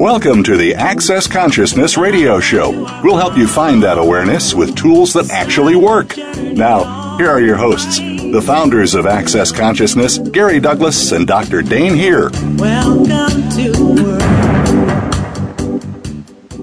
[0.00, 2.70] Welcome to the Access Consciousness Radio Show.
[3.04, 6.16] We'll help you find that awareness with tools that actually work.
[6.16, 11.60] Now, here are your hosts, the founders of Access Consciousness, Gary Douglas and Dr.
[11.60, 12.30] Dane Heer.
[12.56, 14.22] Welcome to world.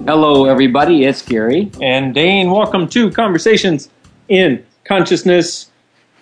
[0.04, 1.04] Hello, everybody.
[1.04, 1.70] It's Gary.
[1.80, 3.88] And Dane, welcome to Conversations
[4.28, 5.70] in Consciousness,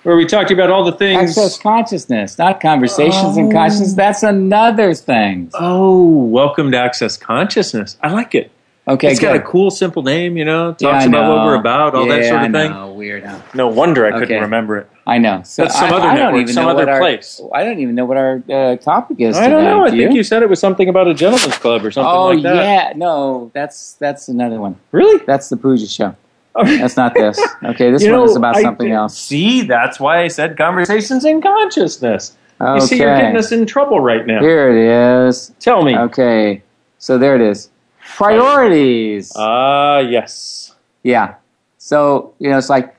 [0.06, 1.30] where we talk to you about all the things.
[1.30, 3.94] Access consciousness, not conversations and consciousness.
[3.94, 5.50] That's another thing.
[5.54, 7.98] Oh, welcome to Access Consciousness.
[8.00, 8.52] I like it.
[8.86, 11.56] Okay, it's got a cool, simple name, you know, talks Yeah, I about what we're
[11.56, 12.70] about, all that Yeah, sort I of thing.
[12.70, 12.92] know.
[12.92, 13.24] Weird.
[13.24, 13.40] Huh?
[13.52, 14.38] No wonder I couldn't Okay.
[14.40, 14.88] remember it.
[15.08, 15.42] I know.
[15.44, 17.41] So That's some I, other I don't network, even some know other what our, place.
[17.52, 19.36] I don't even know what our uh, topic is.
[19.36, 19.70] I don't today.
[19.72, 19.84] know.
[19.86, 20.22] I Do think you?
[20.22, 22.52] said it was something about a gentleman's club or something Oh like that.
[22.54, 24.76] Oh yeah, no, that's that's another one.
[24.92, 25.20] Really?
[25.26, 26.14] That's the Pooja show.
[26.64, 27.38] That's not this.
[27.64, 29.18] Okay, this You one know, is about I something else.
[29.18, 32.36] See, that's why I said Conversations in Consciousness.
[32.60, 34.40] You see, you're getting us in trouble right now.
[34.40, 35.52] Here it is.
[35.60, 35.96] Tell me.
[35.96, 36.62] Okay,
[36.98, 37.70] so there it is.
[38.16, 39.32] Priorities.
[39.36, 40.74] Ah, yes.
[41.02, 41.34] Yeah.
[41.78, 42.96] So, you know, it's like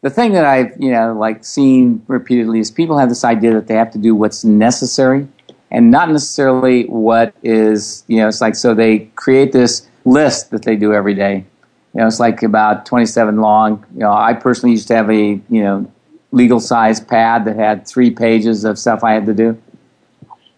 [0.00, 3.66] the thing that I've, you know, like seen repeatedly is people have this idea that
[3.66, 5.28] they have to do what's necessary
[5.70, 10.62] and not necessarily what is, you know, it's like so they create this list that
[10.62, 11.44] they do every day.
[11.94, 13.84] You know, it's like about 27 long.
[13.94, 15.90] You know, I personally used to have a, you know,
[16.32, 19.56] legal size pad that had three pages of stuff I had to do,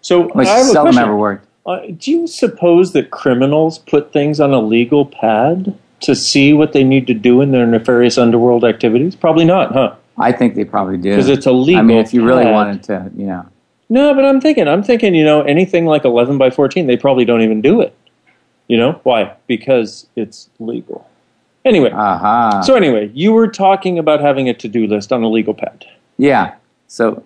[0.01, 1.47] So which I seldom ever worked.
[1.67, 6.73] Uh, do you suppose that criminals put things on a legal pad to see what
[6.73, 9.15] they need to do in their nefarious underworld activities?
[9.15, 9.95] Probably not, huh?
[10.19, 11.15] I think they probably do.
[11.15, 12.55] 'Cause it's a legal I mean, if you really pad.
[12.55, 13.45] wanted to, you know.
[13.91, 17.25] No, but I'm thinking, I'm thinking, you know, anything like 11 by 14, they probably
[17.27, 17.95] don't even do it.
[18.69, 19.33] You know why?
[19.47, 21.06] Because it's legal.
[21.67, 22.61] Anyway, Aha.
[22.61, 25.85] so anyway, you were talking about having a to-do list on a legal pad.
[26.17, 26.55] Yeah.
[26.87, 27.25] So,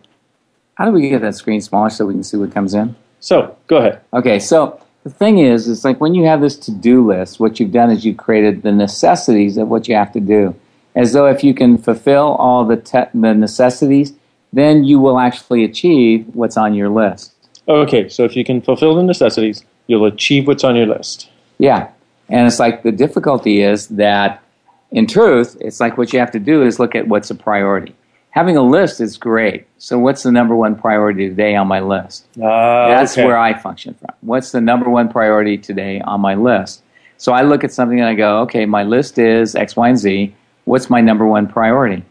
[0.76, 2.96] how do we get that screen smaller so we can see what comes in?
[3.20, 4.00] So go ahead.
[4.14, 4.38] Okay.
[4.38, 7.90] So the thing is, it's like when you have this to-do list, what you've done
[7.90, 10.54] is you've created the necessities of what you have to do,
[10.94, 14.14] as though if you can fulfill all the te- the necessities,
[14.54, 17.34] then you will actually achieve what's on your list.
[17.68, 21.28] Okay, so if you can fulfill the necessities, you'll achieve what's on your list.
[21.58, 21.90] Yeah.
[22.30, 24.42] And it's like the difficulty is that,
[24.90, 27.94] in truth, it's like what you have to do is look at what's a priority.
[28.30, 29.66] Having a list is great.
[29.78, 32.26] So, what's the number one priority today on my list?
[32.40, 33.26] Ah, That's okay.
[33.26, 34.14] where I function from.
[34.20, 36.82] What's the number one priority today on my list?
[37.20, 39.98] So I look at something and I go, okay, my list is X, Y, and
[39.98, 40.34] Z.
[40.64, 42.02] What's my number one priority?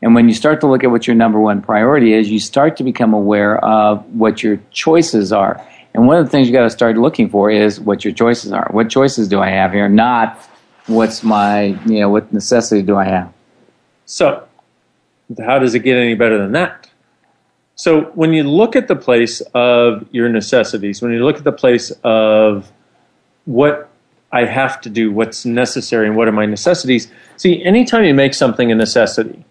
[0.00, 2.76] And when you start to look at what your number one priority is, you start
[2.78, 5.60] to become aware of what your choices are.
[5.96, 8.52] And one of the things you got to start looking for is what your choices
[8.52, 8.68] are.
[8.70, 9.88] What choices do I have here?
[9.88, 10.38] Not
[10.88, 13.32] what's my, you know, what necessity do I have?
[14.04, 14.46] So,
[15.38, 16.90] how does it get any better than that?
[17.76, 21.52] So, when you look at the place of your necessities, when you look at the
[21.52, 22.70] place of
[23.46, 23.88] what
[24.30, 28.34] I have to do, what's necessary, and what are my necessities, see, anytime you make
[28.34, 29.46] something a necessity,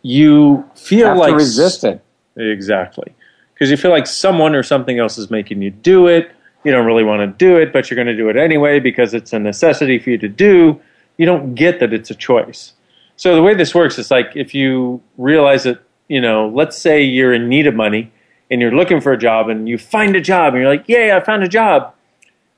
[0.00, 2.02] you feel have like resist it.
[2.36, 3.14] Exactly.
[3.54, 6.30] Because you feel like someone or something else is making you do it.
[6.64, 9.14] You don't really want to do it, but you're going to do it anyway because
[9.14, 10.80] it's a necessity for you to do.
[11.18, 12.72] You don't get that it's a choice.
[13.16, 17.02] So the way this works is like if you realize that, you know, let's say
[17.02, 18.12] you're in need of money
[18.50, 21.12] and you're looking for a job and you find a job and you're like, yay,
[21.12, 21.94] I found a job.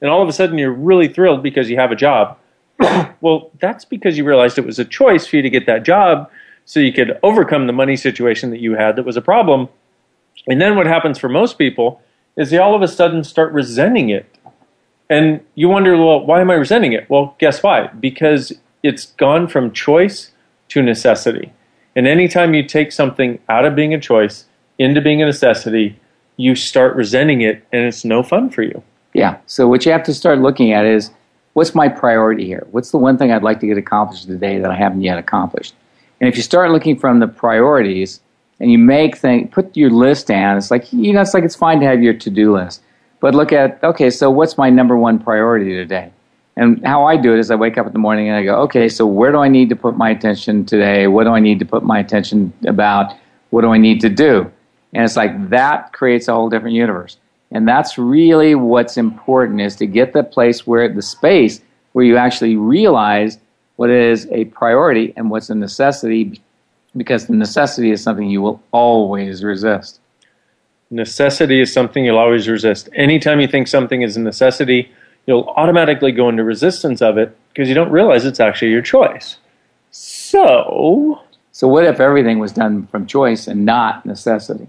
[0.00, 2.38] And all of a sudden you're really thrilled because you have a job.
[3.20, 6.30] well, that's because you realized it was a choice for you to get that job
[6.64, 9.68] so you could overcome the money situation that you had that was a problem.
[10.46, 12.00] And then what happens for most people
[12.36, 14.26] is they all of a sudden start resenting it.
[15.08, 17.08] And you wonder, well, why am I resenting it?
[17.08, 17.88] Well, guess why?
[17.88, 18.52] Because
[18.82, 20.32] it's gone from choice
[20.68, 21.52] to necessity.
[21.94, 24.44] And anytime you take something out of being a choice
[24.78, 25.98] into being a necessity,
[26.36, 28.82] you start resenting it and it's no fun for you.
[29.14, 29.38] Yeah.
[29.46, 31.10] So what you have to start looking at is
[31.54, 32.66] what's my priority here?
[32.70, 35.74] What's the one thing I'd like to get accomplished today that I haven't yet accomplished?
[36.20, 38.20] And if you start looking from the priorities
[38.60, 41.56] and you make things, put your list down, it's like, you know, it's like it's
[41.56, 42.82] fine to have your to do list.
[43.20, 46.12] But look at, okay, so what's my number one priority today?
[46.56, 48.56] And how I do it is I wake up in the morning and I go,
[48.62, 51.06] okay, so where do I need to put my attention today?
[51.06, 53.12] What do I need to put my attention about?
[53.50, 54.50] What do I need to do?
[54.94, 57.18] And it's like that creates a whole different universe.
[57.50, 61.60] And that's really what's important is to get the place where the space
[61.92, 63.38] where you actually realize
[63.76, 66.40] what is a priority and what's a necessity
[66.96, 70.00] because the necessity is something you will always resist.
[70.90, 72.88] Necessity is something you'll always resist.
[72.94, 74.90] Anytime you think something is a necessity,
[75.26, 79.38] you'll automatically go into resistance of it because you don't realize it's actually your choice.
[79.90, 81.22] So,
[81.52, 84.68] So what if everything was done from choice and not necessity?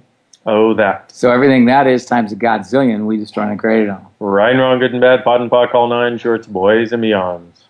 [0.49, 1.11] oh, that.
[1.11, 4.13] So everything that is times a godzillion, we just trying to create it all.
[4.21, 7.65] Right and wrong, good and bad, pot and pock, all nine shorts, boys and beyonds.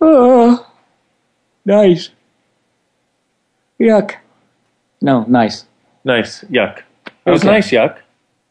[0.00, 0.64] Oh,
[1.64, 2.10] nice.
[3.80, 4.14] Yuck.
[5.00, 5.64] No, nice.
[6.04, 6.78] Nice, yuck.
[7.26, 7.50] It was Okay.
[7.52, 7.96] nice yuck.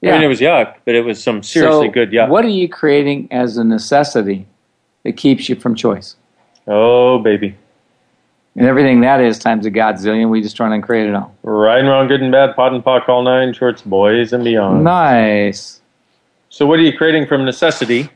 [0.03, 2.29] I mean, it was yuck, but it was some seriously So good yuck.
[2.29, 4.45] What are you creating as a necessity
[5.03, 6.15] that keeps you from choice?
[6.67, 7.55] Oh, baby.
[8.55, 11.35] And everything that is times a godzillion, we just trying to create it all.
[11.43, 14.83] Right and wrong, good and bad, pot and pock, all nine shorts, boys and beyond.
[14.83, 15.81] Nice.
[16.49, 18.09] So, what are you creating from necessity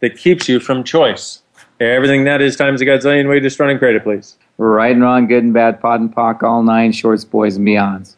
[0.00, 1.42] that keeps you from choice?
[1.80, 4.36] Everything that is times a godzillion way to run and create it, please.
[4.58, 8.16] Right and wrong, good and bad, pot and pock, all nine shorts, boys and beyonds.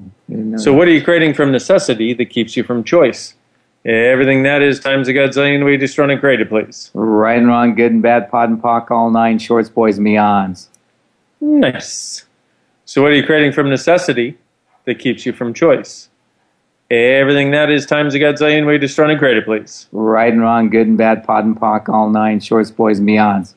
[0.00, 3.34] You didn't know So, what are you creating from necessity that keeps you from choice?
[3.84, 6.90] Everything that is times a godzillion way to run and create it, please.
[6.94, 10.66] right and wrong, good and bad, pot and pock, all nine shorts, boys and beyonds.
[11.40, 12.24] Nice.
[12.86, 14.36] So, what are you creating from necessity
[14.84, 16.08] that keeps you from choice?
[16.94, 19.88] Everything that is times a godzillion way to run and create it, please.
[19.90, 23.54] Right and wrong, good and bad, pot and pock, all nine shorts, boys and beyonds.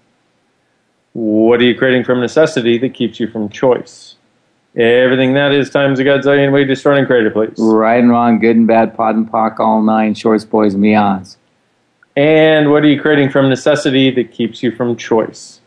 [1.13, 4.15] What are you creating from necessity that keeps you from choice?
[4.75, 7.53] Everything that is times a godzillion way to run and create it, please.
[7.59, 11.37] Right and wrong, good and bad, pot and pock, all nine shorts, boys and beyonds.
[12.15, 15.61] And what are you creating from necessity that keeps you from choice?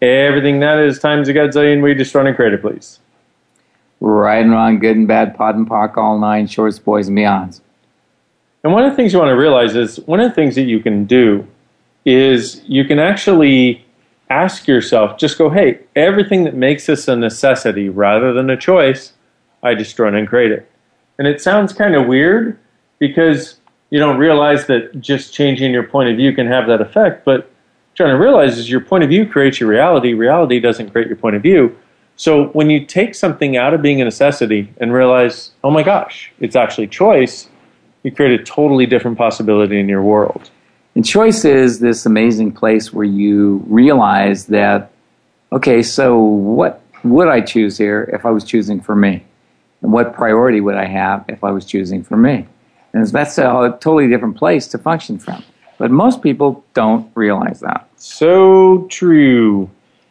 [0.00, 3.00] Everything that is times a godzillion way to run and create it, please.
[4.00, 7.60] Right and wrong, good and bad, pot and pock, all nine shorts, boys and beyonds.
[8.64, 10.62] And one of the things you want to realize is one of the things that
[10.62, 11.46] you can do
[12.04, 13.84] is you can actually
[14.30, 19.12] ask yourself, just go, hey, everything that makes this a necessity rather than a choice,
[19.62, 20.70] I just run and create it.
[21.18, 22.58] And it sounds kind of weird
[22.98, 23.56] because
[23.90, 27.24] you don't realize that just changing your point of view can have that effect.
[27.24, 27.50] But
[27.94, 30.14] trying to realize is your point of view creates your reality.
[30.14, 31.76] Reality doesn't create your point of view.
[32.20, 36.30] So when you take something out of being a necessity and realize, oh my gosh,
[36.38, 37.48] it's actually choice,
[38.02, 40.50] you create a totally different possibility in your world.
[40.94, 44.90] And choice is this amazing place where you realize that,
[45.50, 49.24] okay, so what would I choose here if I was choosing for me?
[49.80, 52.46] And what priority would I have if I was choosing for me?
[52.92, 55.42] And that's a totally different place to function from.
[55.78, 57.88] But most people don't realize that.
[57.96, 59.70] So true.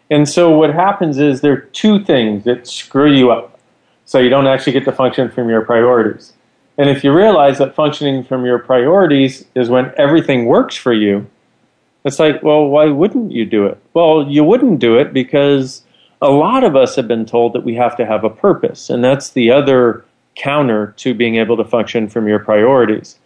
[0.10, 3.60] And so what happens is there are two things that screw you up.
[4.06, 6.34] So you don't actually get to function from your priorities.
[6.78, 11.28] And if you realize that functioning from your priorities is when everything works for you,
[12.06, 13.78] it's like, well, why wouldn't you do it?
[13.94, 15.84] Well, you wouldn't do it because
[16.22, 18.90] a lot of us have been told that we have to have a purpose.
[18.90, 23.20] And that's the other counter to being able to function from your priorities.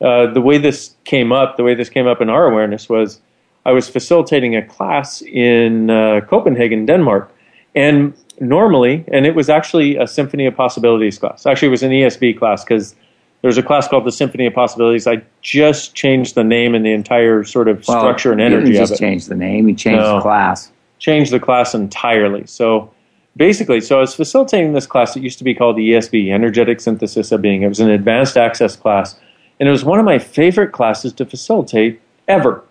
[0.00, 3.20] Uh, the way this came up, the way this came up in our awareness was
[3.66, 7.30] I was facilitating a class in uh, Copenhagen, Denmark.
[7.74, 11.46] And normally, and it was actually a Symphony of Possibilities class.
[11.46, 12.94] Actually, it was an ESB class because
[13.42, 15.06] there's a class called the Symphony of Possibilities.
[15.06, 18.82] I just changed the name and the entire sort of Well, structure and energy didn't
[18.82, 19.04] of just it.
[19.04, 20.16] change the name, you changed No.
[20.16, 20.70] the class.
[20.98, 22.46] Changed the class entirely.
[22.46, 22.90] So
[23.36, 26.80] basically, so I was facilitating this class that used to be called the ESB, Energetic
[26.80, 27.62] Synthesis of Being.
[27.62, 29.16] It was an advanced access class,
[29.58, 32.62] and it was one of my favorite classes to facilitate ever.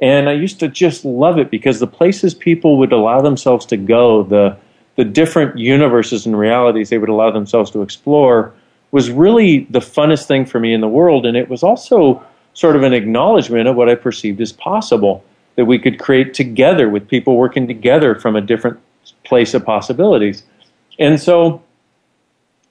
[0.00, 3.76] And I used to just love it because the places people would allow themselves to
[3.76, 4.56] go, the
[4.96, 8.52] the different universes and realities they would allow themselves to explore
[8.90, 11.24] was really the funnest thing for me in the world.
[11.24, 12.22] And it was also
[12.54, 15.24] sort of an acknowledgement of what I perceived as possible
[15.56, 18.78] that we could create together with people working together from a different
[19.24, 20.42] place of possibilities.
[20.98, 21.62] And so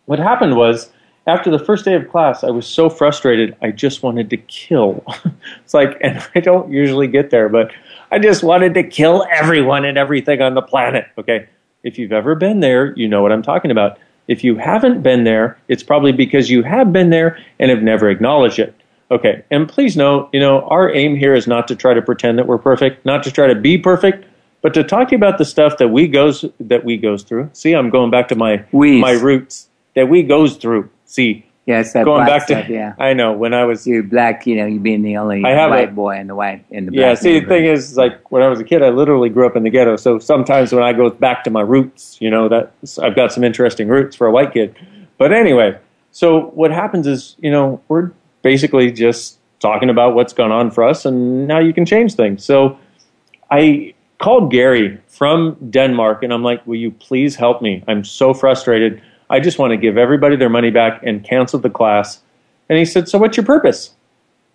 [0.05, 0.91] what happened was
[1.29, 5.03] after the first day of class, I was so frustrated, I just wanted to kill.
[5.63, 7.71] it's like, and I don't usually get there, but
[8.11, 11.05] I just wanted to kill everyone and everything on the planet.
[11.17, 11.47] Okay.
[11.83, 13.99] If you've ever been there, you know what I'm talking about.
[14.27, 18.09] If you haven't been there, it's probably because you have been there and have never
[18.09, 18.75] acknowledged it.
[19.11, 19.43] Okay.
[19.49, 22.47] And please know, you know, our aim here is not to try to pretend that
[22.47, 24.25] we're perfect, not to try to be perfect,
[24.61, 27.49] But to talk to you about the stuff that we goes that we goes through.
[27.53, 28.99] See, I'm going back to my We's.
[28.99, 30.89] my roots that we goes through.
[31.09, 32.93] See, Yeah, it's that going back to yeah.
[32.99, 35.71] I know when I was You're black, you know, you being the only I have
[35.71, 38.43] white a- boy in the white in the Yeah, see, the thing is, like when
[38.43, 39.95] I was a kid, I literally grew up in the ghetto.
[39.95, 43.43] So sometimes when I go back to my roots, you know, that I've got some
[43.43, 44.75] interesting roots for a white kid.
[45.17, 45.79] But anyway,
[46.11, 48.11] so what happens is, you know, we're
[48.43, 52.45] basically just talking about what's gone on for us and now you can change things.
[52.45, 52.77] So
[53.49, 57.83] I called Gary from Denmark and I'm like, will you please help me?
[57.87, 59.01] I'm so frustrated.
[59.29, 62.21] I just want to give everybody their money back and cancel the class.
[62.67, 63.93] And he said, so what's your purpose?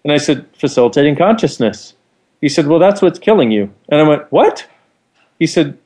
[0.05, 1.95] And I said, facilitating consciousness.
[2.45, 3.73] He said, Well, that's what's killing you.
[3.89, 4.67] And I went, What?
[5.39, 5.79] He said,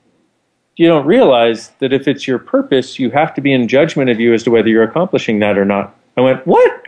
[0.74, 4.18] You don't realize that if it's your purpose, you have to be in judgment of
[4.18, 5.94] you as to whether you're accomplishing that or not.
[6.16, 6.86] I went, What?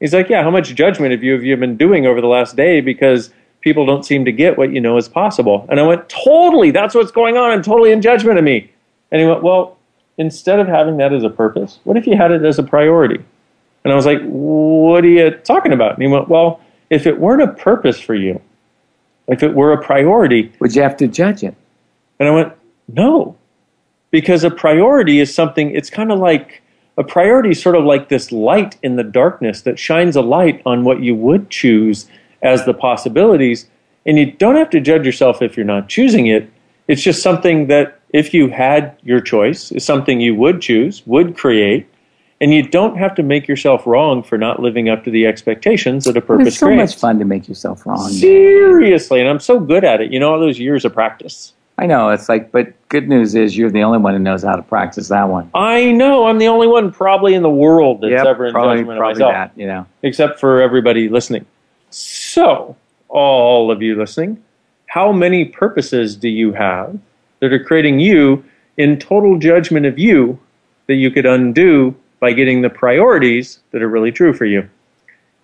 [0.00, 2.56] He's like, Yeah, how much judgment of you have you been doing over the last
[2.56, 5.66] day because people don't seem to get what you know is possible?
[5.68, 7.50] And I went, Totally, that's what's going on.
[7.50, 8.72] I'm totally in judgment of me.
[9.12, 9.76] And he went, Well,
[10.18, 13.22] instead of having that as a purpose, what if you had it as a priority?
[13.84, 15.94] And I was like, What are you talking about?
[15.94, 18.40] And he went, Well, if it weren't a purpose for you,
[19.28, 21.54] if it were a priority, Would you have to judge it?
[22.18, 22.52] and I went,
[22.88, 23.36] no,
[24.10, 26.62] because a priority is something, it's kind of like
[26.96, 30.62] a priority is sort of like this light in the darkness that shines a light
[30.64, 32.06] on what you would choose
[32.42, 33.68] as the possibilities.
[34.06, 36.48] And you don't have to judge yourself if you're not choosing it.
[36.86, 41.36] It's just something that if you had your choice, is something you would choose, would
[41.36, 41.86] create.
[42.40, 46.04] And you don't have to make yourself wrong for not living up to the expectations
[46.04, 46.92] that a purpose It's so creates.
[46.92, 48.08] much fun to make yourself wrong.
[48.10, 50.12] Seriously, and I'm so good at it.
[50.12, 51.54] You know, all those years of practice.
[51.76, 54.54] I know it's like, but good news is you're the only one who knows how
[54.54, 55.50] to practice that one.
[55.54, 58.76] I know I'm the only one probably in the world that's Yep, ever in probably,
[58.76, 59.52] judgment of probably myself, that.
[59.56, 61.46] You know, except for everybody listening.
[61.90, 62.76] So,
[63.08, 64.42] all of you listening,
[64.86, 66.96] how many purposes do you have
[67.44, 68.42] that are creating you
[68.78, 70.38] in total judgment of you
[70.86, 74.68] that you could undo by getting the priorities that are really true for you?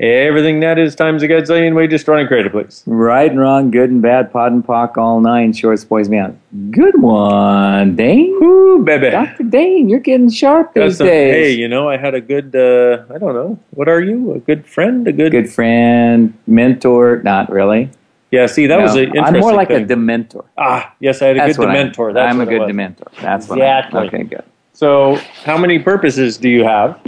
[0.00, 2.82] Everything that is times a gazillion way destroying creative, please.
[2.86, 6.34] right and wrong, good and bad, pod and pock, all nine shorts, boys, me out.
[6.70, 8.34] Good one, Dane.
[8.40, 9.10] Woo, baby.
[9.10, 9.42] Dr.
[9.42, 11.34] Dane, you're getting sharp Got these some- days.
[11.34, 14.32] hey, you know, I had a good, uh, I don't know, what are you?
[14.32, 15.06] A good friend?
[15.06, 17.90] A good, Good friend, mentor, not really.
[18.30, 19.84] Yeah, see, that No, was an interesting I'm more like thing.
[19.84, 20.44] a dementor.
[20.56, 22.14] Ah, yes, I had a That's good I- dementor.
[22.14, 23.08] That's I'm a good dementor.
[23.20, 24.00] That's what Exactly.
[24.00, 24.44] I, okay, good.
[24.72, 26.98] So, how many purposes do you have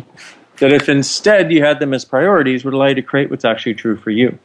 [0.58, 3.74] that, if instead you had them as priorities, would allow you to create what's actually
[3.74, 4.36] true for you?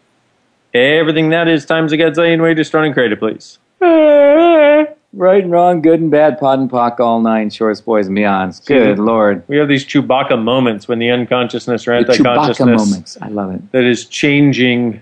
[0.74, 3.58] Everything that is times a gazillion way destroying creative, please.
[5.14, 8.64] Right and wrong, good and bad, pot and pock, all nine shorts, boys and beyonds.
[8.66, 9.42] Good lord.
[9.48, 13.18] We have these Chewbacca moments when the unconsciousness or anti-consciousness Chewbacca moments.
[13.22, 13.72] I love it.
[13.72, 15.02] that is changing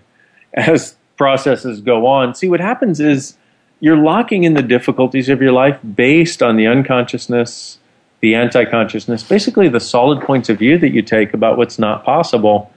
[0.53, 2.35] as processes go on.
[2.35, 3.37] See, what happens is
[3.79, 7.79] you're locking in the difficulties of your life based on the unconsciousness,
[8.21, 12.03] the anti consciousness, basically the solid points of view that you take about what's not
[12.03, 12.71] possible,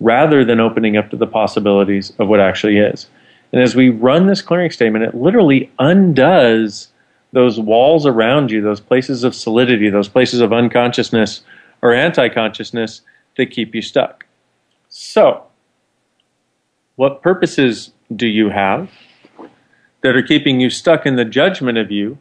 [0.00, 3.06] rather than opening up to the possibilities of what actually is.
[3.52, 6.88] And as we run this clearing statement, it literally undoes
[7.32, 11.42] those walls around you, those places of solidity, those places of unconsciousness
[11.80, 13.02] or anti consciousness
[13.36, 14.26] that keep you stuck.
[14.88, 15.44] So,
[17.02, 18.88] what purposes do you have
[20.02, 22.16] that are keeping you stuck in the judgment of you?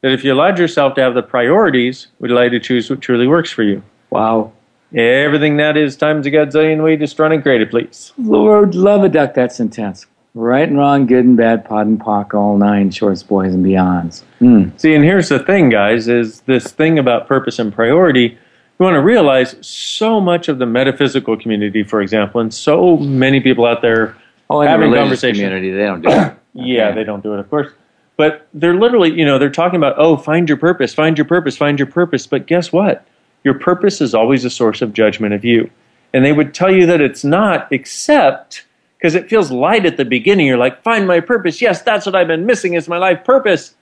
[0.00, 3.02] That if you allowed yourself to have the priorities, would allow you to choose what
[3.02, 3.82] truly works for you.
[4.08, 4.52] Wow.
[4.94, 8.14] Everything that is time times a gazillion way just run and created, please.
[8.16, 9.34] Lord, love a duck.
[9.34, 10.06] That's intense.
[10.34, 14.22] Right and wrong, good and bad, pod and pock, all nine shorts, boys and beyonds.
[14.38, 14.70] Hmm.
[14.78, 18.38] See, and here's the thing, guys, is this thing about purpose and priority.
[18.78, 23.40] You want to realize so much of the metaphysical community, for example, and so many
[23.40, 24.16] people out there
[24.50, 25.34] Oh, in the having conversation.
[25.36, 26.32] community, they don't do it.
[26.58, 27.70] Yeah, they don't do it, of course.
[28.16, 31.54] But they're literally, you know, they're talking about, oh, find your purpose, find your purpose,
[31.54, 32.26] find your purpose.
[32.26, 33.06] But guess what?
[33.44, 35.70] Your purpose is always a source of judgment of you.
[36.14, 38.64] And they would tell you that it's not, except
[38.96, 40.46] because it feels light at the beginning.
[40.46, 41.60] You're like, find my purpose.
[41.60, 43.74] Yes, that's what I've been missing is my life purpose.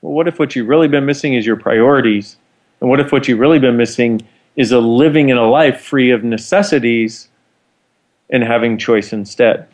[0.00, 2.36] Well, what if what you've really been missing is your priorities?
[2.80, 4.20] And what if what you've really been missing
[4.56, 7.28] is a living in a life free of necessities
[8.30, 9.66] and having choice instead?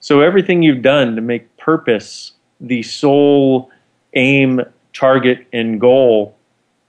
[0.00, 3.70] So everything you've done to make purpose the sole
[4.14, 4.60] aim,
[4.92, 6.36] target, and goal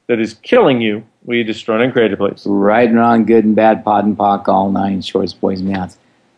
[0.08, 2.44] that is killing you, will you destroy and create a place?
[2.46, 5.98] Right and wrong, good and bad, pod and pock, all nine shorts, boys and beyonds.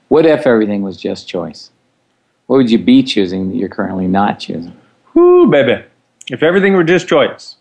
[0.09, 1.71] What if everything was just choice?
[2.47, 4.75] What would you be choosing that you're currently not choosing?
[5.13, 5.83] Whoo, baby.
[6.29, 7.55] If everything were just choice,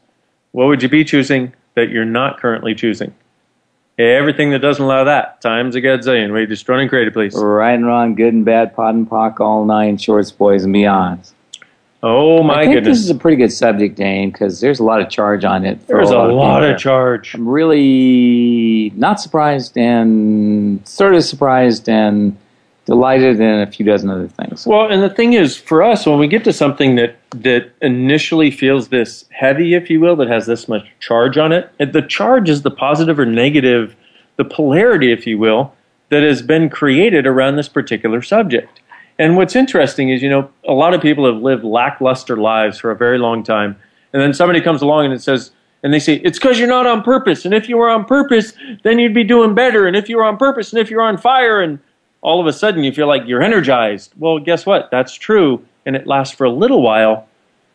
[0.53, 3.15] what would you be choosing that you're not currently choosing?
[3.99, 6.33] Everything that doesn't allow that, times a gazillion.
[6.33, 7.35] Will you destroy and create a place?
[7.37, 11.33] Right and wrong, good and bad, pot and pock, all nine shorts, boys and beyonds.
[12.03, 12.97] Oh my I think goodness.
[12.99, 15.81] this is a pretty good subject, Dane, because there's a lot of charge on it.
[15.83, 16.75] for There's a lot people.
[16.75, 17.35] of charge.
[17.35, 22.39] I'm really not surprised and sort of surprised and
[22.87, 24.67] delighted in a few dozen other things.
[24.67, 28.51] Well, and the thing is, for us, when we get to something that that initially
[28.51, 32.49] feels this heavy, if you will, that has this much charge on it, the charge
[32.49, 33.95] is the positive or negative,
[34.37, 35.73] the polarity, if you will,
[36.09, 38.81] that has been created around this particular subject.
[39.19, 42.91] And what's interesting is, you know, a lot of people have lived lackluster lives for
[42.91, 43.77] a very long time,
[44.13, 45.53] and then somebody comes along and it says.
[45.83, 47.47] And they say, it's because you're not on purpose.
[47.47, 49.87] And if you were on purpose, then you'd be doing better.
[49.87, 51.79] And if you were on purpose, and if you're on fire, and
[52.23, 54.13] all of a sudden you feel like you're energized.
[54.19, 54.91] Well, guess what?
[54.91, 57.27] That's true, and it lasts for a little while,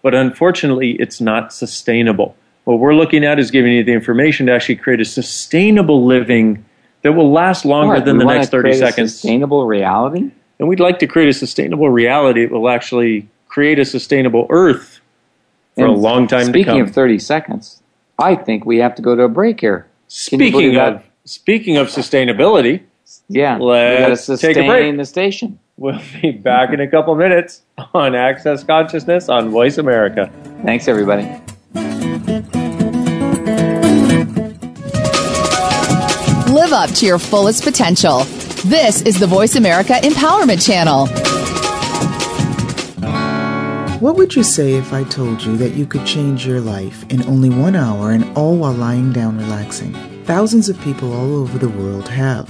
[0.01, 2.35] but unfortunately, it's not sustainable.
[2.65, 6.65] What we're looking at is giving you the information to actually create a sustainable living
[7.03, 9.13] that will last longer than the next 30 seconds.
[9.13, 10.31] Sustainable reality.
[10.57, 14.99] and we'd like to create a sustainable reality that will actually create a sustainable earth
[15.75, 16.53] for a long time to come.
[16.53, 17.83] Speaking of 30 seconds,
[18.17, 19.87] I think we have to go to a break here.
[20.07, 22.83] Can speaking of speaking of sustainability,
[23.27, 24.98] Yeah, we got to Let's take a break.
[24.98, 25.60] the station.
[25.77, 27.63] we'll be back in a couple minutes
[27.94, 30.32] on Access Consciousness on Voice America.
[30.63, 31.24] Thanks, everybody.
[36.51, 38.20] Live up to your fullest potential.
[38.65, 41.08] This is the Voice America Empowerment Channel.
[44.00, 47.24] What would you say if I told you that you could change your life in
[47.24, 49.94] only one hour and all while lying down relaxing?
[50.24, 52.50] Thousands of people all over the world have.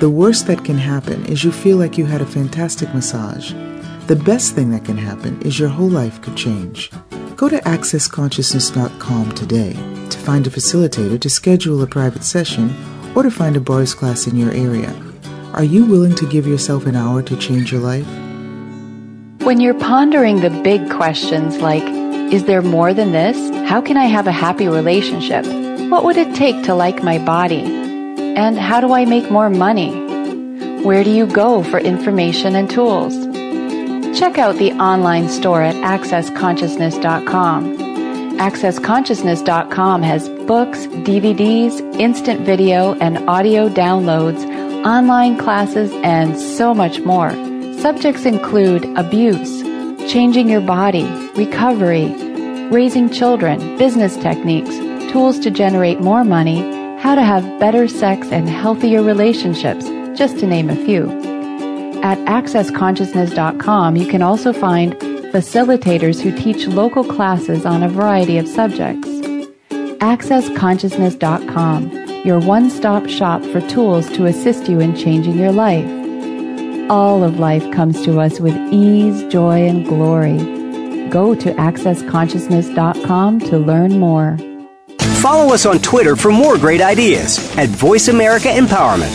[0.00, 3.52] the worst that can happen is you feel like you had a fantastic massage.
[4.06, 6.92] The best thing that can happen is your whole life could change.
[7.34, 12.72] Go to accessconsciousness.com today to find a facilitator to schedule a private session
[13.16, 14.94] or to find a bars class in your area.
[15.54, 18.06] Are you willing to give yourself an hour to change your life?
[19.44, 21.82] When you're pondering the big questions like,
[22.32, 23.36] is there more than this?
[23.68, 25.44] How can I have a happy relationship?
[25.90, 27.77] What would it take to like my body?
[28.38, 29.90] And how do I make more money?
[30.84, 33.12] Where do you go for information and tools?
[34.16, 37.78] Check out the online store at accessconsciousness.com.
[38.38, 44.38] AccessConsciousness.com has books, DVDs, instant video, and audio downloads,
[44.86, 47.32] online classes, and so much more.
[47.80, 49.62] Subjects include abuse,
[50.12, 52.14] changing your body, recovery,
[52.70, 54.76] raising children, business techniques,
[55.10, 59.84] tools to generate more money, how to have better sex and healthier relationships,
[60.18, 61.10] just to name a few.
[62.02, 64.94] At accessconsciousness.com, you can also find
[65.32, 69.08] facilitators who teach local classes on a variety of subjects.
[69.98, 75.88] AccessConsciousness.com, your one stop shop for tools to assist you in changing your life.
[76.90, 80.38] All of life comes to us with ease, joy, and glory.
[81.10, 84.38] Go to AccessConsciousness.com to learn more.
[85.20, 89.10] Follow us on Twitter for more great ideas at Voice America Empowerment.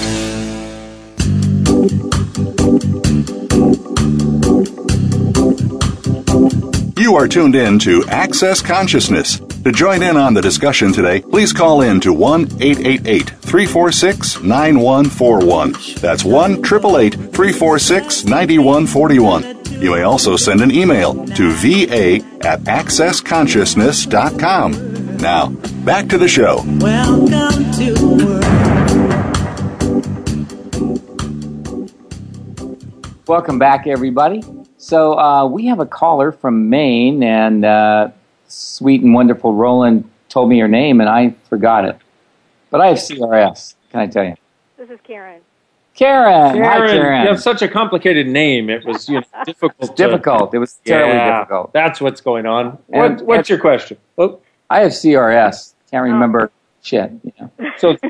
[6.99, 9.39] You are tuned in to Access Consciousness.
[9.63, 15.75] To join in on the discussion today, please call in to 1 888 346 9141.
[16.01, 19.81] That's 1 888 346 9141.
[19.81, 24.92] You may also send an email to va at accessconsciousness.com.
[25.23, 25.47] Now,
[25.85, 26.57] back to the show.
[26.79, 28.05] Welcome to the
[33.07, 33.25] world.
[33.25, 34.43] Welcome back, everybody.
[34.75, 38.09] So uh, we have a caller from Maine, and uh,
[38.49, 41.97] sweet and wonderful Roland told me her name, and I forgot it.
[42.69, 43.75] But I have CRS.
[43.91, 44.35] Can I tell you,
[44.75, 45.39] This is Karen.
[45.93, 46.49] Karen?
[46.49, 47.21] Hi, Karen, Karen.
[47.21, 48.69] you have such a complicated name.
[48.69, 49.75] It was you know, difficult.
[49.79, 50.53] It's difficult.
[50.53, 51.71] It was terribly yeah, difficult.
[51.71, 52.77] That's what's going on.
[52.87, 53.95] What, what's your question?
[54.17, 54.41] Oh,
[54.73, 55.73] I have CRS.
[55.91, 57.11] Can't remember shit.
[57.23, 57.51] You know.
[57.77, 57.97] so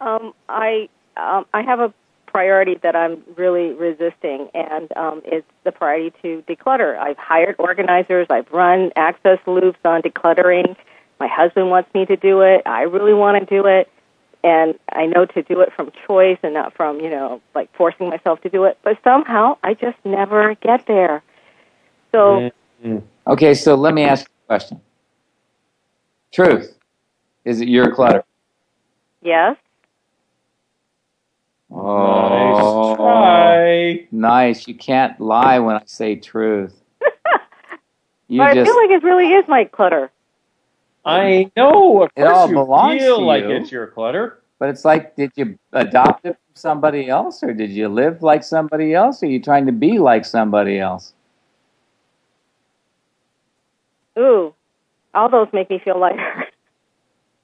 [0.00, 1.92] Um, I um, I have a
[2.26, 6.96] priority that I'm really resisting, and um, it's the priority to declutter.
[6.96, 8.26] I've hired organizers.
[8.30, 10.76] I've run access loops on decluttering.
[11.18, 12.62] My husband wants me to do it.
[12.64, 13.90] I really want to do it,
[14.44, 18.08] and I know to do it from choice and not from you know like forcing
[18.08, 18.78] myself to do it.
[18.82, 21.22] But somehow I just never get there.
[22.12, 22.38] So
[23.26, 24.80] Okay, so let me ask you a question.
[26.32, 26.78] Truth.
[27.44, 28.24] Is it your clutter?
[29.22, 29.56] Yes.
[31.72, 34.08] Oh, Nice try.
[34.12, 34.68] nice.
[34.68, 36.82] You can't lie when I say truth.
[38.28, 40.10] You but I just feel like it really is my clutter.
[41.04, 42.02] I know.
[42.02, 43.48] Of It course, all you belongs feel to like you.
[43.48, 44.42] it's your clutter.
[44.58, 48.44] But it's like, did you adopt it from somebody else, or did you live like
[48.44, 51.14] somebody else, or are you trying to be like somebody else?
[54.18, 54.54] Ooh,
[55.18, 56.46] all those make me feel lighter.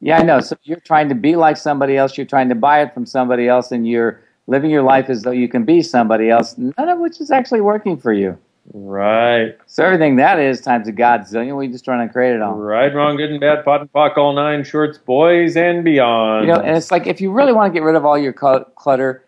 [0.00, 0.40] Yeah, I know.
[0.40, 2.18] So you're trying to be like somebody else.
[2.18, 5.30] You're trying to buy it from somebody else, and you're living your life as though
[5.30, 6.58] you can be somebody else.
[6.58, 8.36] None of which is actually working for you.
[8.74, 9.56] Right.
[9.64, 11.56] So everything that is times a godzillion.
[11.56, 12.52] We just trying to create it all.
[12.54, 16.48] Right, wrong, good and bad, pot and pock, all nine shorts, boys and beyond.
[16.48, 18.34] You know, and it's like if you really want to get rid of all your
[18.38, 19.24] cl- clutter,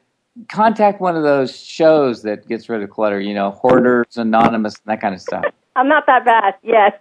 [0.50, 3.18] contact one of those shows that gets rid of clutter.
[3.18, 5.46] You know, Hoarders Anonymous and that kind of stuff.
[5.74, 6.54] I'm not that bad.
[6.62, 6.92] Yes.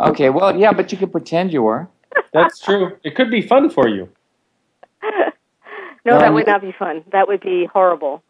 [0.00, 1.88] Okay, well, yeah, but you can pretend you were.
[2.32, 2.96] That's true.
[3.04, 4.08] It could be fun for you.
[5.02, 7.04] No, Well, that um, would not be fun.
[7.12, 8.22] That would be horrible.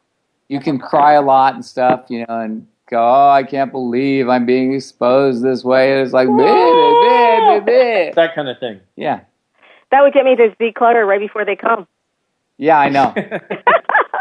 [0.48, 4.28] You can cry a lot and stuff, you know, and go, "Oh, I can't believe
[4.28, 8.58] I'm being exposed this way." And it's like, "Bleh, bleh, bleh, bleh." That kind of
[8.58, 8.80] thing.
[8.96, 9.20] yeah,
[9.92, 11.86] That would get me to declutter right before they come.
[12.58, 13.14] yeah, I know.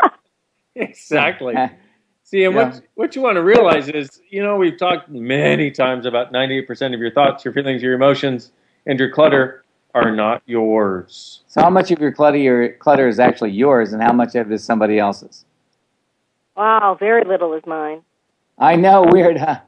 [0.75, 1.55] Exactly.
[2.29, 2.65] See, and Yeah.
[2.65, 6.93] what what you want to realize is, you know, we've talked many times about 98%
[6.93, 8.51] of your thoughts, your feelings, your emotions,
[8.85, 9.63] and your clutter
[9.95, 11.41] are not yours.
[11.47, 14.51] So, how much of your clutter, your clutter is actually yours, and how much of
[14.51, 15.45] it is somebody else's?
[16.55, 18.03] Wow, very little is mine.
[18.59, 19.61] I know, weird, huh?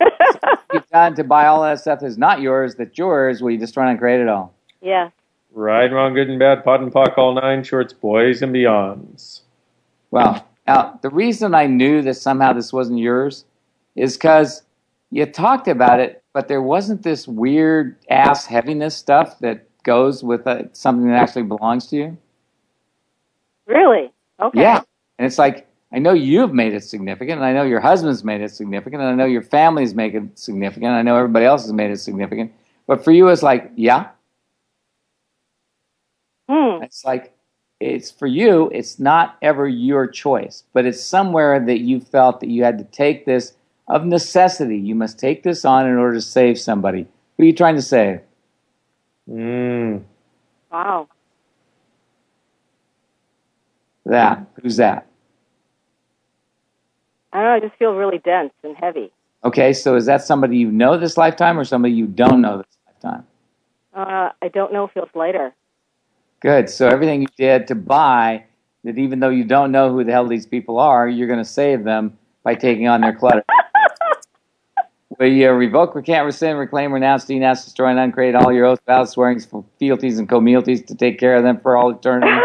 [0.72, 3.42] You've done to buy all that stuff that's not yours, that's yours.
[3.42, 4.54] We just trying to create it all.
[4.80, 5.10] Yeah.
[5.52, 9.42] Right, wrong, good and bad, pot and pock, all nine shorts, boys and beyonds.
[10.10, 13.44] Well, now the reason I knew that somehow this wasn't yours
[13.94, 14.62] is because
[15.10, 20.46] you talked about it, but there wasn't this weird ass heaviness stuff that goes with
[20.46, 22.18] uh, something that actually belongs to you.
[23.66, 24.12] Really?
[24.40, 24.60] Okay.
[24.60, 24.82] Yeah,
[25.18, 28.40] and it's like I know you've made it significant, and I know your husband's made
[28.40, 31.62] it significant, and I know your family's made it significant, and I know everybody else
[31.62, 32.52] has made it significant.
[32.86, 34.10] But for you, it's like, yeah,
[36.48, 36.82] Hmm.
[36.82, 37.35] It's like
[37.80, 42.48] it's for you, it's not ever your choice, but it's somewhere that you felt that
[42.48, 43.54] you had to take this
[43.88, 44.78] of necessity.
[44.78, 47.06] You must take this on in order to save somebody.
[47.36, 48.20] Who are you trying to save?
[49.30, 50.02] Mm.
[50.72, 51.08] Wow.
[54.06, 54.46] That.
[54.62, 55.06] Who's that?
[57.32, 57.54] I don't know.
[57.54, 59.10] I just feel really dense and heavy.
[59.44, 62.78] Okay, so is that somebody you know this lifetime or somebody you don't know this
[62.86, 63.26] lifetime?
[63.94, 64.88] Uh, I don't know.
[64.88, 65.54] Feels lighter.
[66.40, 66.68] Good.
[66.68, 68.44] So everything you did to buy,
[68.84, 71.44] that even though you don't know who the hell these people are, you're going to
[71.44, 73.42] save them by taking on their clutter.
[75.18, 78.82] Will you uh, revoke, recant, rescind, reclaim, renounce, denounce, destroy, and uncreate all your oaths,
[78.86, 82.30] vows, swearings, fealties, and communities to take care of them for all eternity?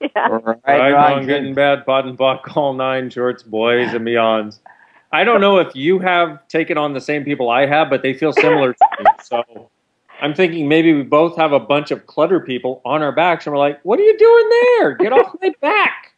[0.00, 0.28] yeah.
[0.28, 4.06] Right, Right, wrong, wrong, good and bad, pot and pock, all nine shorts, boys and
[4.06, 4.60] beyonds.
[5.10, 8.14] I don't know if you have taken on the same people I have, but they
[8.14, 9.06] feel similar to me.
[9.24, 9.70] So
[10.20, 13.52] I'm thinking maybe we both have a bunch of clutter people on our backs, and
[13.54, 14.94] we're like, "What are you doing there?
[14.94, 16.12] Get off my back!"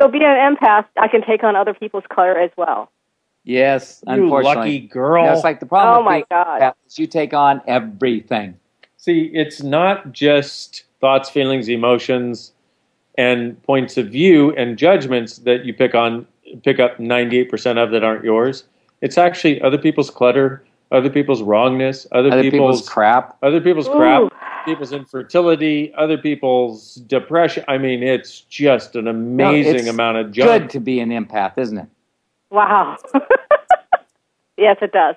[0.00, 2.90] So being an empath, I can take on other people's clutter as well.
[3.44, 4.56] Yes, You unfortunately.
[4.56, 5.26] lucky girl.
[5.26, 5.98] That's like the problem.
[5.98, 6.74] Oh my God.
[6.86, 8.58] is You take on everything.
[8.96, 12.52] See, it's not just thoughts, feelings, emotions,
[13.18, 16.26] and points of view and judgments that you pick on,
[16.62, 18.64] pick up 98% of that aren't yours.
[19.00, 23.36] It's actually other people's clutter, other people's wrongness, other, Other people's, people's crap.
[23.42, 23.96] other people's Ooh.
[23.96, 27.64] crap, people's infertility, other people's depression.
[27.66, 30.62] I mean, it's just an amazing it's amount of junk.
[30.62, 31.88] Good to be an empath, isn't it?
[32.50, 32.98] Wow.
[34.58, 35.16] yes, it does.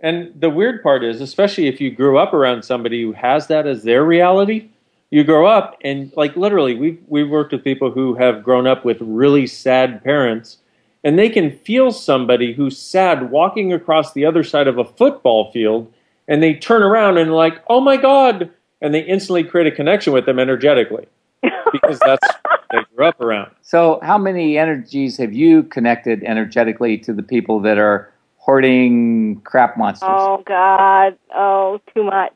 [0.00, 3.66] And the weird part is, especially if you grew up around somebody who has that
[3.66, 4.68] as their reality,
[5.10, 8.84] you grow up and like literally we've we've worked with people who have grown up
[8.84, 10.58] with really sad parents
[11.04, 15.52] and they can feel somebody who's sad walking across the other side of a football
[15.52, 15.92] field
[16.26, 20.12] and they turn around and like, "Oh my god." And they instantly create a connection
[20.12, 21.06] with them energetically
[21.72, 23.50] because that's what they grew up around.
[23.62, 29.76] So, how many energies have you connected energetically to the people that are hoarding crap
[29.76, 30.08] monsters?
[30.10, 31.16] Oh God.
[31.34, 32.32] Oh, too much.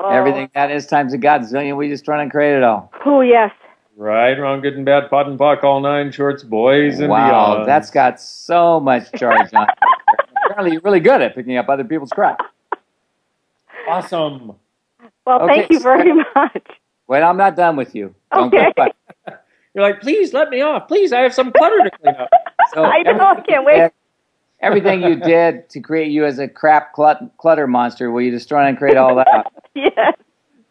[0.00, 0.10] Oh.
[0.10, 1.76] Everything that is times a godzillion.
[1.76, 2.92] We just trying to create it all.
[3.04, 3.52] Oh yes.
[3.96, 7.68] Right, wrong, good and bad, pot and pock, all nine shorts, boys and wow, beyond.
[7.68, 9.68] that's got so much charge on it.
[10.46, 12.40] Apparently, you're really good at picking up other people's crap.
[13.88, 14.54] awesome.
[15.26, 16.66] Well, Okay, thank you very much.
[17.06, 18.14] Wait, I'm not done with you.
[18.32, 18.72] Don't Okay.
[19.74, 20.86] You're like, please let me off.
[20.86, 22.28] Please, I have some clutter to clean up.
[22.72, 23.76] So I know, I can't wait.
[23.78, 23.92] did-
[24.60, 28.66] everything you did to create you as a crap clut- clutter monster, will you destroy
[28.66, 29.52] and create all that?
[29.74, 30.14] yes.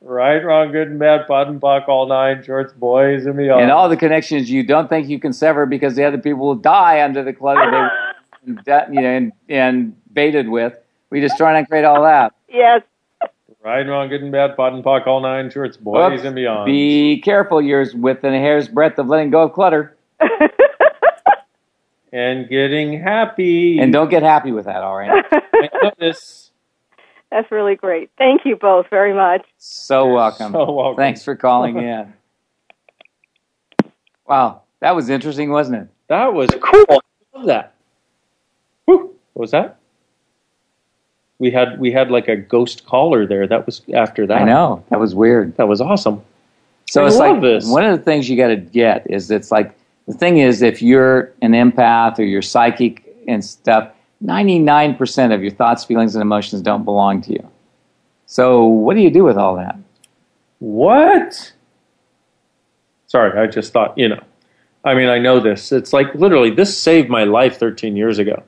[0.05, 3.61] Right, wrong, good and bad, pot and puck, all nine, shorts, boys, and beyond.
[3.61, 6.55] and all the connections you don't think you can sever because the other people will
[6.55, 7.77] die under the clutter they
[8.67, 10.73] were you know, and, and baited with.
[11.09, 12.33] We just try and create all that.
[12.49, 12.81] Yes.
[13.63, 16.25] Right, wrong, good and bad, pot and puck, all nine, shorts, boys, Whoops.
[16.25, 16.65] and beyond.
[16.65, 19.95] Be careful, you're within a hair's breadth of letting go of clutter.
[22.11, 23.79] and getting happy.
[23.79, 25.25] And don't get happy with that, all right?
[25.51, 26.51] Thank goodness.
[27.33, 28.11] That's really great.
[28.15, 29.43] Thank you both very much.
[29.57, 30.51] So welcome.
[30.51, 30.97] So welcome.
[30.97, 32.13] Thanks for calling in.
[34.27, 35.87] Wow, that was interesting, wasn't it?
[36.09, 36.85] That was cool.
[36.89, 37.73] I love that.
[38.85, 39.15] Whew.
[39.33, 39.79] What was that?
[41.39, 43.47] We had we had like a ghost caller there.
[43.47, 44.43] That was after that.
[44.43, 44.85] I know.
[44.89, 45.57] That was weird.
[45.57, 46.21] That was awesome.
[46.87, 47.67] So I it's love like this.
[47.67, 49.75] one of the things you got to get is it's like
[50.07, 53.91] the thing is if you're an empath or you're psychic and stuff,
[54.23, 57.49] 99% of your thoughts, feelings, and emotions don't belong to you.
[58.25, 59.77] So what do you do with all that?
[60.59, 61.53] What?
[63.07, 64.23] Sorry, I just thought, you know.
[64.85, 65.71] I mean, I know this.
[65.71, 68.43] It's like literally, this saved my life 13 years ago.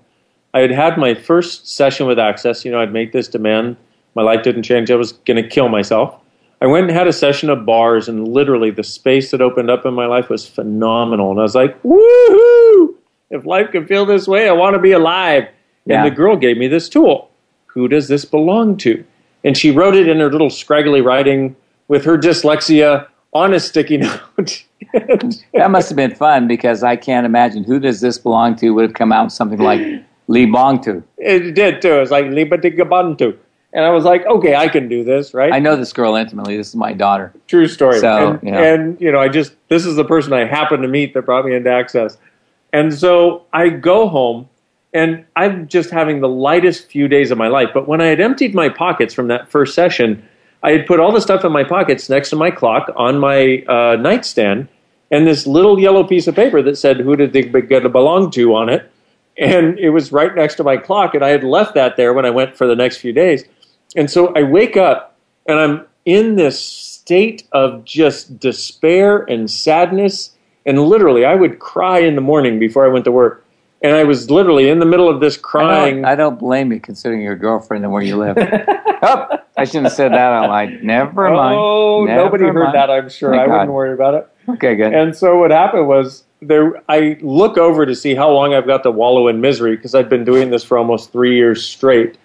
[0.53, 2.63] I had had my first session with Access.
[2.63, 3.77] You know, I'd make this demand.
[4.15, 4.89] My life didn't change.
[4.89, 6.19] I was going to kill myself.
[6.61, 9.85] I went and had a session of bars, and literally the space that opened up
[9.85, 11.31] in my life was phenomenal.
[11.31, 12.95] And I was like, woohoo!
[13.29, 15.49] If life can feel this way, I want to be alive.
[15.85, 16.03] Yeah.
[16.03, 17.29] And the girl gave me this tool.
[17.67, 19.03] Who does this belong to?
[19.43, 21.55] And she wrote it in her little scraggly writing
[21.87, 23.97] with her dyslexia on a sticky
[24.37, 24.63] note.
[25.53, 28.83] That must have been fun because I can't imagine who does this belong to would
[28.83, 29.81] have come out something like
[30.27, 31.93] Bong it did too.
[31.93, 33.37] It was like Libatigabantu.
[33.73, 35.51] And I was like, okay, I can do this, right?
[35.51, 36.55] I know this girl intimately.
[36.55, 37.33] This is my daughter.
[37.47, 37.99] True story.
[37.99, 38.63] So, and, you know.
[38.63, 41.45] and, you know, I just, this is the person I happened to meet that brought
[41.45, 42.17] me into Access.
[42.71, 44.47] And so I go home
[44.95, 47.69] and I'm just having the lightest few days of my life.
[47.73, 50.27] But when I had emptied my pockets from that first session,
[50.63, 53.57] I had put all the stuff in my pockets next to my clock on my
[53.67, 54.69] uh, nightstand
[55.11, 58.69] and this little yellow piece of paper that said, who did they belong to on
[58.69, 58.89] it.
[59.37, 61.13] And it was right next to my clock.
[61.13, 63.43] And I had left that there when I went for the next few days.
[63.97, 70.31] And so I wake up and I'm in this state of just despair and sadness.
[70.65, 73.44] And literally, I would cry in the morning before I went to work.
[73.81, 75.95] And I was literally in the middle of this I crying.
[75.97, 78.37] don't, I don't blame you considering your girlfriend and where you live.
[79.03, 80.81] oh, I shouldn't have said that out loud.
[80.81, 81.57] Never oh, mind.
[81.59, 83.31] Oh, Never nobody heard that, I'm sure.
[83.31, 84.29] Thank I wouldn't worry about it.
[84.49, 84.93] Okay, good.
[84.93, 88.83] And so what happened was there I look over to see how long I've got
[88.83, 92.17] to wallow in misery because I've been doing this for almost three years straight.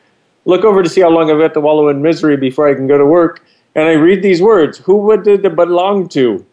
[0.44, 2.86] Look over to see how long I've got to wallow in misery before I can
[2.86, 3.44] go to work.
[3.74, 6.44] And I read these words, who would it belong to?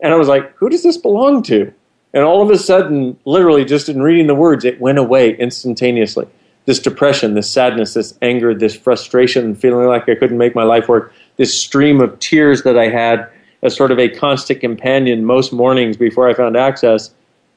[0.00, 1.72] And I was like, who does this belong to?
[2.16, 6.26] And all of a sudden, literally just in reading the words, it went away instantaneously.
[6.64, 10.88] This depression, this sadness, this anger, this frustration, feeling like I couldn't make my life
[10.88, 13.28] work, this stream of tears that I had
[13.60, 17.10] as sort of a constant companion most mornings before I found access.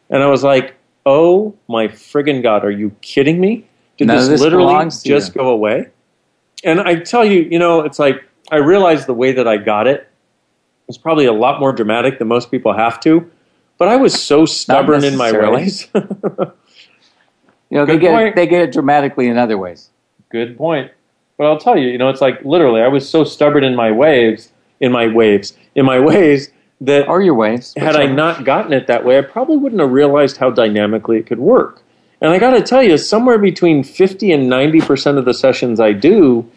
[0.10, 3.66] And I was like, oh my friggin' God, are you kidding me?
[3.96, 5.88] Did this this literally just go away?
[6.66, 9.88] And I tell you, you know, it's like I realized the way that I got
[9.88, 10.10] it
[10.88, 13.32] was probably a lot more dramatic than most people have to.
[13.80, 15.88] But I was so stubborn in my ways.
[17.70, 18.28] You know, they get point.
[18.30, 19.90] it, they get it dramatically in other ways.
[20.30, 20.92] Good point.
[21.38, 23.92] But I'll tell you, you know, it's like literally I was so stubborn in my
[23.92, 27.74] waves, in my waves, in my ways that Or your ways.
[27.78, 31.28] had I not gotten it that way, I probably wouldn't have realized how dynamically it
[31.28, 31.84] could work.
[32.22, 35.94] And I got to tell you, somewhere between 50 and 90% of the sessions I
[35.94, 36.50] do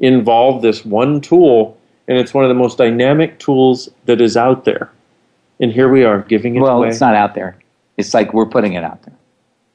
[0.00, 1.78] involve this one tool,
[2.08, 4.90] and it's one of the most dynamic tools that is out there.
[5.60, 6.80] And here we are giving it Well, away.
[6.86, 7.58] Well, it's not out there.
[7.96, 9.14] It's like we're putting it out there.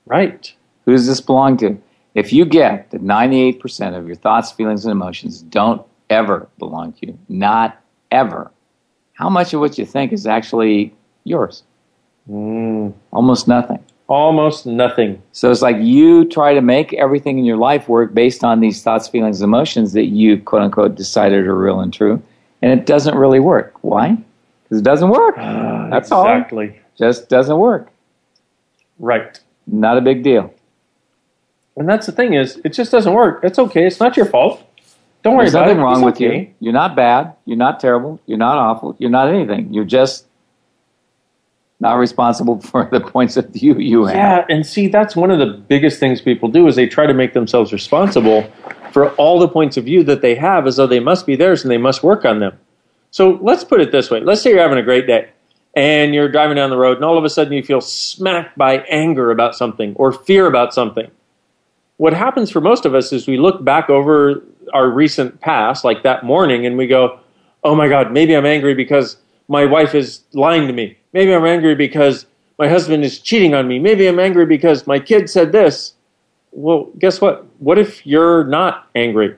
[0.06, 0.54] right.
[0.86, 1.78] Who does this belong to?
[2.14, 7.08] If you get that 98% of your thoughts, feelings, and emotions don't ever belong to
[7.08, 8.52] you, not ever,
[9.14, 10.94] how much of what you think is actually
[11.24, 11.64] yours?
[12.30, 13.80] Mm, Almost nothing.
[14.10, 15.22] almost nothing.
[15.32, 18.84] So it's like you try to make everything in your life work based on these
[18.84, 22.22] thoughts, feelings, emotions that you quote unquote decided are real and true,
[22.62, 23.74] and it doesn't really work.
[23.82, 24.18] Why?
[24.78, 25.36] It doesn't work.
[25.38, 26.26] Ah, that's all.
[26.26, 26.80] exactly.
[26.98, 27.92] Just doesn't work.
[29.00, 29.40] Right.
[29.68, 30.54] Not a big deal.
[31.76, 33.40] And that's the thing is, it just doesn't work.
[33.44, 33.86] It's okay.
[33.88, 34.64] It's not your fault.
[35.24, 35.82] Don't worry There's about nothing it.
[35.82, 36.40] wrong It's with okay.
[36.40, 36.54] you.
[36.60, 37.34] You're not bad.
[37.46, 38.20] You're not terrible.
[38.26, 38.96] You're not awful.
[39.00, 39.74] You're not anything.
[39.74, 40.26] You're just
[41.80, 44.16] not responsible for the points of view you have.
[44.16, 47.14] Yeah, and see, that's one of the biggest things people do is they try to
[47.14, 48.44] make themselves responsible
[48.92, 51.64] for all the points of view that they have as though they must be theirs
[51.64, 52.58] and they must work on them.
[53.14, 54.22] So let's put it this way.
[54.22, 55.30] Let's say you're having a great day
[55.76, 58.80] and you're driving down the road and all of a sudden you feel smacked by
[58.90, 61.12] anger about something or fear about something.
[61.98, 66.02] what happens for most of us is we look back over our recent past, like
[66.02, 67.20] that morning, and we go,
[67.64, 70.98] oh my God, maybe I'm angry because my wife is lying to me.
[71.14, 72.26] Maybe I'm angry because
[72.58, 73.78] my husband is cheating on me.
[73.78, 75.94] Maybe I'm angry because my kid said this.
[76.52, 77.46] Well, guess what?
[77.60, 79.38] What if you're not angry?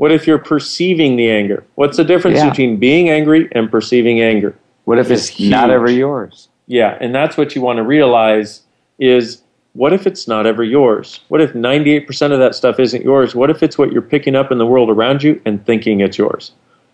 [0.00, 1.62] What if you're perceiving the anger?
[1.74, 2.48] What's the difference Yeah.
[2.48, 4.54] between being angry and perceiving anger?
[4.86, 6.48] What if it's not ever yours?
[6.66, 8.62] Yeah, and that's what you want to realize
[8.98, 9.42] is
[9.74, 11.20] what if it's not ever yours?
[11.28, 13.34] What if 98% of that stuff isn't yours?
[13.34, 16.16] What if it's what you're picking up in the world around you and thinking it's
[16.16, 16.52] yours,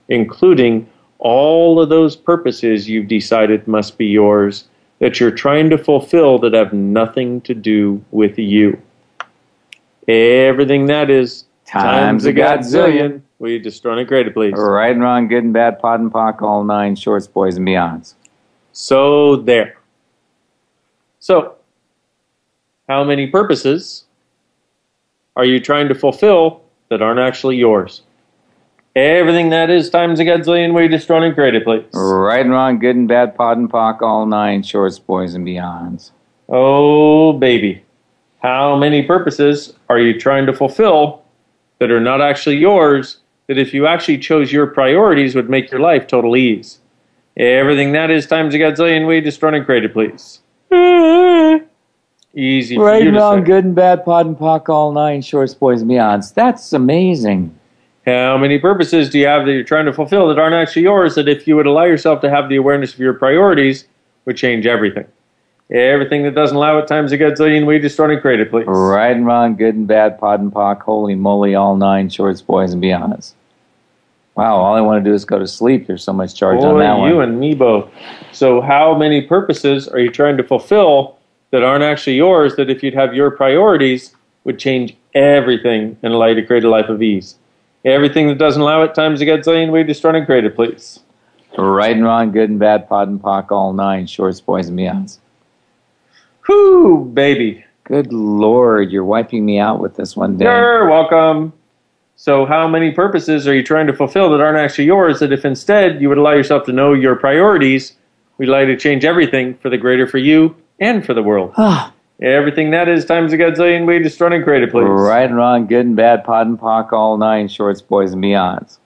[0.09, 0.89] including
[1.21, 4.65] all of those purposes you've decided must be yours
[4.99, 8.77] that you're trying to fulfill that have nothing to do with you?
[10.09, 13.23] Everything that is Times a godzillion.
[13.39, 14.59] Will you destroy and create it greater, please?
[14.59, 18.15] Right and wrong, good and bad, POD and POC, all nine, shorts, boys, and beyonds.
[18.73, 19.79] So there.
[21.19, 21.57] So,
[22.89, 24.05] how many purposes
[25.35, 28.03] are you trying to fulfill that aren't actually yours?
[28.95, 31.85] Everything that is times a godzillion way destroying greater, please.
[31.93, 36.13] Right and wrong, good and bad, POD and POC, all nine, shorts, boys, and beyonds.
[36.49, 37.85] Oh, baby.
[38.43, 41.26] How many purposes are you trying to fulfill
[41.79, 45.81] that are not actually yours, that if you actually chose your priorities would make your
[45.81, 46.81] life total ease?
[47.37, 50.41] Everything that is times a godzillion way destroying greater, please.
[52.35, 55.91] Easy Right and wrong, good and bad, POD and POC, all nine, shorts, boys, and
[55.91, 56.35] beyonds.
[56.35, 57.59] That's amazing.
[58.05, 61.15] How many purposes do you have that you're trying to fulfill that aren't actually yours?
[61.15, 63.87] That if you would allow yourself to have the awareness of your priorities,
[64.27, 65.07] would change everything.
[65.71, 68.67] Everything that doesn't allow it times a godzillion, we destroy and create it, please.
[68.67, 72.73] Right and wrong, good and bad, POD and POC, holy moly, all nine, shorts, boys,
[72.73, 73.35] and beyonds.
[74.37, 75.87] Wow, all I want to do is go to sleep.
[75.87, 77.11] There's so much charge on Boy, that one.
[77.11, 77.91] you and me both.
[78.33, 81.19] So, how many purposes are you trying to fulfill
[81.51, 82.55] that aren't actually yours?
[82.57, 86.71] That if you'd have your priorities, would change everything and allow you to create a
[86.71, 87.37] life of ease.
[87.85, 91.01] Everything that doesn't allow it times a godzillion, we destroy and create it, please.
[91.59, 95.19] Right and wrong, good and bad, POD and POC, all nine, shorts, boys, and beyonds.
[96.49, 97.65] Whoo, baby.
[97.85, 100.49] Good Lord, you're wiping me out with this one, Dan.
[100.49, 101.53] You're welcome.
[102.17, 105.21] So, how many purposes are you trying to fulfill that aren't actually yours?
[105.21, 107.93] That if instead you would allow yourself to know your priorities,
[108.39, 111.55] we'd allow you to change everything for the greater for you and for the world.
[112.23, 114.85] everything that is times a godzillion, we destroy and create it, please.
[114.85, 118.79] Right and wrong, good and bad, POD and POC, all nine, shorts, boys, and beyonds.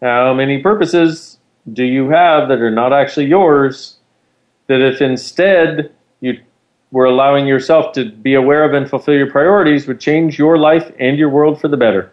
[0.00, 1.38] How many purposes
[1.72, 3.98] do you have that are not actually yours?
[4.72, 6.40] That if instead you
[6.92, 10.90] were allowing yourself to be aware of and fulfill your priorities, would change your life
[10.98, 12.10] and your world for the better.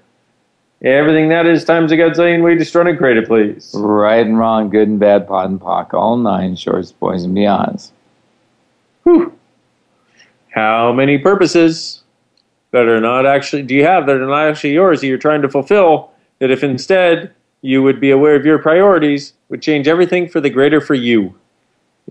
[0.83, 3.73] Everything that is times a godzillion, we destroy and create it, please.
[3.73, 7.91] Right and wrong, good and bad, POD and POC, all nine, shorts, boys, and beyonds.
[9.03, 9.33] Whew.
[10.49, 12.03] How many purposes
[12.71, 15.43] that are not actually do you have that are not actually yours that you're trying
[15.43, 16.11] to fulfill?
[16.39, 20.49] That if instead you would be aware of your priorities, would change everything for the
[20.49, 21.35] greater for you.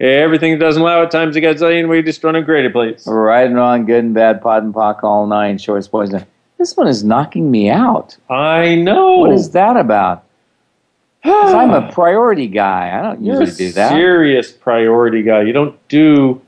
[0.01, 3.05] Everything that doesn't allow it times a godzillion, we just run create it, please.
[3.07, 6.25] Right and wrong, good and bad, POD and POC, all nine, shorts, and
[6.57, 8.17] This one is knocking me out.
[8.31, 9.19] I know.
[9.19, 10.25] What is that about?
[11.25, 12.97] I'm a priority guy.
[12.97, 13.91] I don't You're usually do that.
[13.91, 15.43] serious priority guy.
[15.43, 16.41] You don't do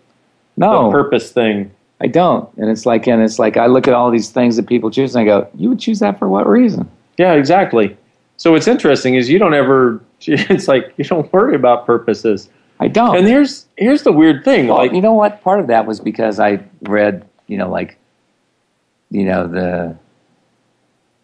[0.56, 0.84] No.
[0.86, 1.72] the purpose thing.
[2.00, 2.48] I don't.
[2.56, 5.14] And it's like, and it's like, I look at all these things that people choose,
[5.14, 7.94] and I go, "You would choose that for what reason?" Yeah, exactly.
[8.38, 10.00] So what's interesting is you don't ever.
[10.26, 12.48] It's like you don't worry about purposes.
[12.80, 13.16] I don't.
[13.16, 14.68] And here's here's the weird thing.
[14.68, 15.42] Well, like you know what?
[15.42, 17.98] Part of that was because I read, you know, like,
[19.10, 19.96] you know, the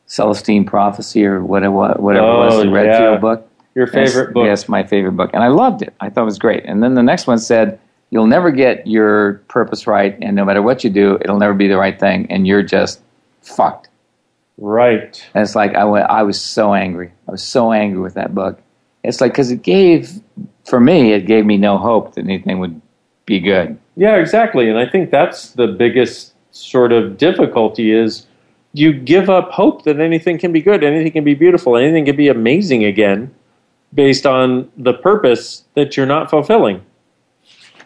[0.06, 2.72] Celestine Prophecy or whatever, whatever it was, Oh, the yeah.
[2.72, 3.50] Redfield book.
[3.74, 4.44] Your favorite yes, book.
[4.46, 5.92] Yes, my favorite book, and I loved it.
[6.00, 6.64] I thought it was great.
[6.64, 7.78] And then the next one said,
[8.10, 11.68] "You'll never get your purpose right, and no matter what you do, it'll never be
[11.68, 13.00] the right thing, and you're just
[13.42, 13.88] fucked."
[14.58, 15.22] Right.
[15.34, 16.08] And it's like I went.
[16.08, 17.12] I was so angry.
[17.28, 18.60] I was so angry with that book.
[19.04, 20.10] It's like because it gave,
[20.66, 22.80] for me, it gave me no hope that anything would
[23.24, 23.78] be good.
[23.96, 24.68] Yeah, exactly.
[24.68, 28.26] And I think that's the biggest sort of difficulty is
[28.72, 32.16] you give up hope that anything can be good, anything can be beautiful, anything can
[32.16, 33.34] be amazing again
[33.94, 36.84] based on the purpose that you're not fulfilling.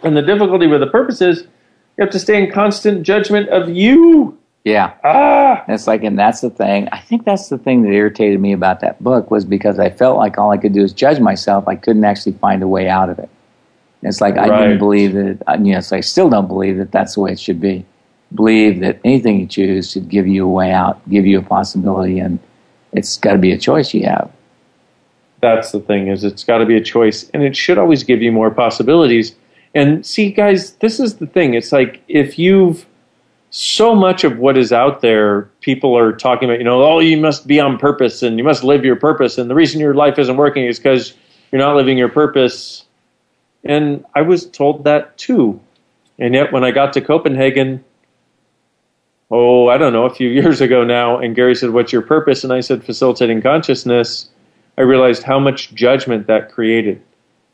[0.02, 3.68] And the difficulty with the purpose is you have to stay in constant judgment of
[3.68, 4.38] you.
[4.64, 4.94] Yeah.
[5.04, 5.64] Ah.
[5.66, 6.88] And it's like, and that's the thing.
[6.92, 10.18] I think that's the thing that irritated me about that book was because I felt
[10.18, 11.66] like all I could do is judge myself.
[11.66, 13.30] I couldn't actually find a way out of it.
[14.02, 15.60] And it's like I didn't believe that.
[15.60, 17.84] You know, like I still don't believe that that's the way it should be.
[18.34, 22.18] Believe that anything you choose should give you a way out, give you a possibility,
[22.18, 22.38] and
[22.92, 24.30] it's got to be a choice you have.
[25.40, 28.20] That's the thing is it's got to be a choice and it should always give
[28.20, 29.34] you more possibilities.
[29.74, 31.54] And see guys, this is the thing.
[31.54, 32.86] It's like if you've
[33.50, 37.16] so much of what is out there, people are talking about, you know, oh, you
[37.16, 39.38] must be on purpose and you must live your purpose.
[39.38, 41.14] And the reason your life isn't working is because
[41.50, 42.84] you're not living your purpose.
[43.64, 45.60] And I was told that too.
[46.18, 47.82] And yet, when I got to Copenhagen,
[49.30, 52.44] oh, I don't know, a few years ago now, and Gary said, What's your purpose?
[52.44, 54.30] And I said, Facilitating consciousness.
[54.78, 57.02] I realized how much judgment that created.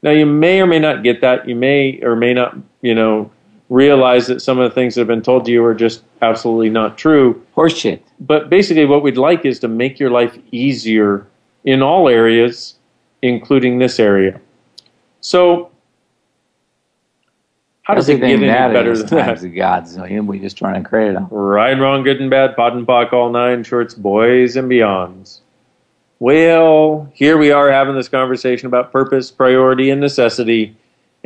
[0.03, 1.49] Now, you may or may not get that.
[1.49, 3.31] You may or may not, you know,
[3.69, 6.71] realize that some of the things that have been told to you are just absolutely
[6.71, 7.45] not true.
[7.57, 8.01] Horseshit.
[8.21, 11.27] But basically, what we'd like is to make your life easier
[11.65, 12.77] in all areas,
[13.23, 14.41] including this area.
[15.21, 15.71] So,
[17.83, 19.49] how does it get any better than times that?
[19.49, 20.27] of Godzillion.
[20.27, 21.29] We just trying to create them.
[21.31, 25.41] Right, wrong, good and bad, POD and POC, all nine shorts, boys and beyonds.
[26.19, 30.75] Well, here we are having this conversation about purpose, priority, and necessity,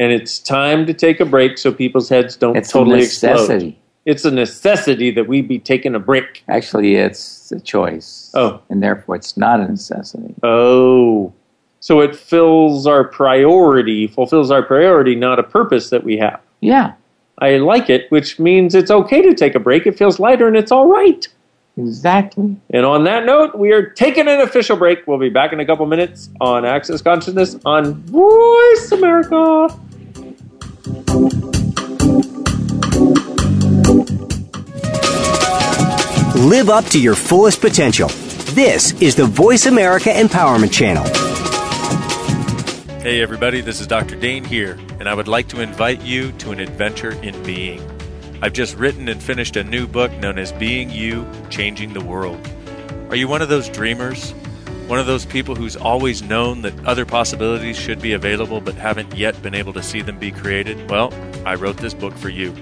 [0.00, 3.66] and it's time to take a break so people's heads don't It's a totally necessity.
[3.68, 3.76] explode.
[4.06, 6.42] It's a necessity that we be taking a break.
[6.48, 8.30] Actually, it's a choice.
[8.34, 8.60] Oh.
[8.70, 10.34] And therefore, it's not a necessity.
[10.42, 11.32] Oh.
[11.80, 16.40] So it fills our priority, fulfills our priority, not a purpose that we have.
[16.60, 16.92] Yeah,
[17.38, 19.86] I like it, which means it's okay to take a break.
[19.86, 21.26] It feels lighter and it's all right.
[21.78, 22.56] exactly.
[22.70, 25.06] And on that note, we are taking an official break.
[25.06, 29.68] We'll be back in a couple minutes on Access Consciousness on Voice America.
[36.36, 38.08] Live up to your fullest potential.
[38.54, 41.04] This is the Voice America Empowerment Channel.
[43.02, 44.16] Hey, everybody, this is Dr.
[44.16, 47.82] Dane Heer, and I would like to invite you to an adventure in being.
[48.40, 52.40] I've just written and finished a new book known as Being You Changing the World.
[53.10, 54.32] Are you one of those dreamers?
[54.90, 59.16] One of those people who's always known that other possibilities should be available but haven't
[59.16, 60.90] yet been able to see them be created?
[60.90, 61.14] Well,
[61.46, 62.52] I wrote this book for you.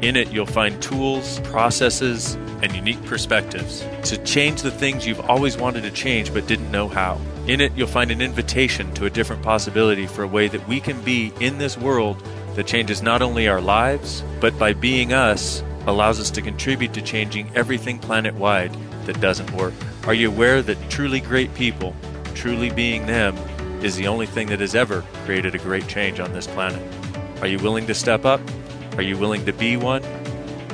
[0.00, 5.56] In it, you'll find tools, processes, and unique perspectives to change the things you've always
[5.56, 7.20] wanted to change but didn't know how.
[7.48, 10.78] In it, you'll find an invitation to a different possibility for a way that we
[10.78, 12.24] can be in this world
[12.54, 17.02] that changes not only our lives, but by being us, allows us to contribute to
[17.02, 18.70] changing everything planet wide
[19.06, 19.74] that doesn't work.
[20.06, 21.94] Are you aware that truly great people,
[22.34, 23.36] truly being them,
[23.82, 26.80] is the only thing that has ever created a great change on this planet?
[27.40, 28.40] Are you willing to step up?
[28.96, 30.02] Are you willing to be one?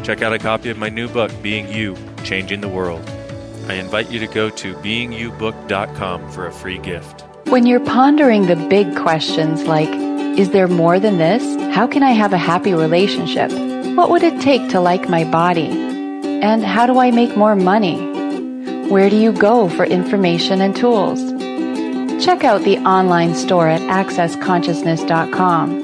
[0.02, 3.02] Check out a copy of my new book, Being You Changing the World.
[3.68, 7.24] I invite you to go to beingyoubook.com for a free gift.
[7.48, 9.88] When you're pondering the big questions like,
[10.38, 11.42] is there more than this?
[11.74, 13.50] How can I have a happy relationship?
[13.96, 15.68] What would it take to like my body?
[15.68, 18.07] And how do I make more money?
[18.88, 21.20] Where do you go for information and tools?
[22.24, 25.82] Check out the online store at accessconsciousness.com.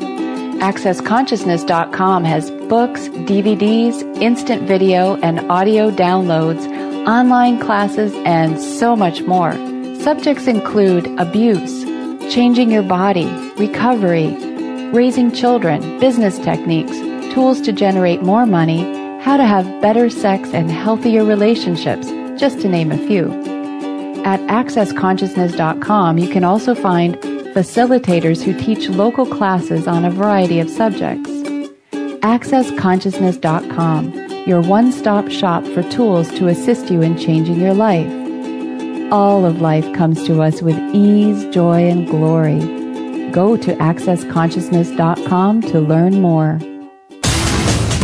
[0.61, 6.67] AccessConsciousness.com has books, DVDs, instant video and audio downloads,
[7.07, 9.53] online classes, and so much more.
[10.01, 11.85] Subjects include abuse,
[12.33, 13.27] changing your body,
[13.59, 14.35] recovery,
[14.93, 16.99] raising children, business techniques,
[17.35, 18.83] tools to generate more money,
[19.21, 22.09] how to have better sex and healthier relationships,
[22.45, 23.30] just to name a few.
[24.22, 27.16] At accessconsciousness.com, you can also find
[27.57, 31.30] facilitators who teach local classes on a variety of subjects.
[32.20, 38.12] AccessConsciousness.com, your one stop shop for tools to assist you in changing your life.
[39.11, 42.59] All of life comes to us with ease, joy, and glory.
[43.30, 46.59] Go to AccessConsciousness.com to learn more.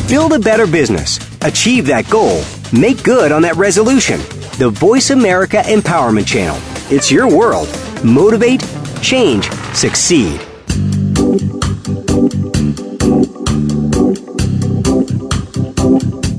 [0.08, 1.20] Build a better business.
[1.42, 2.42] Achieve that goal.
[2.72, 4.20] Make good on that resolution.
[4.58, 6.56] The Voice America Empowerment Channel.
[6.88, 7.68] It's your world.
[8.04, 8.64] Motivate,
[9.02, 10.40] change, succeed.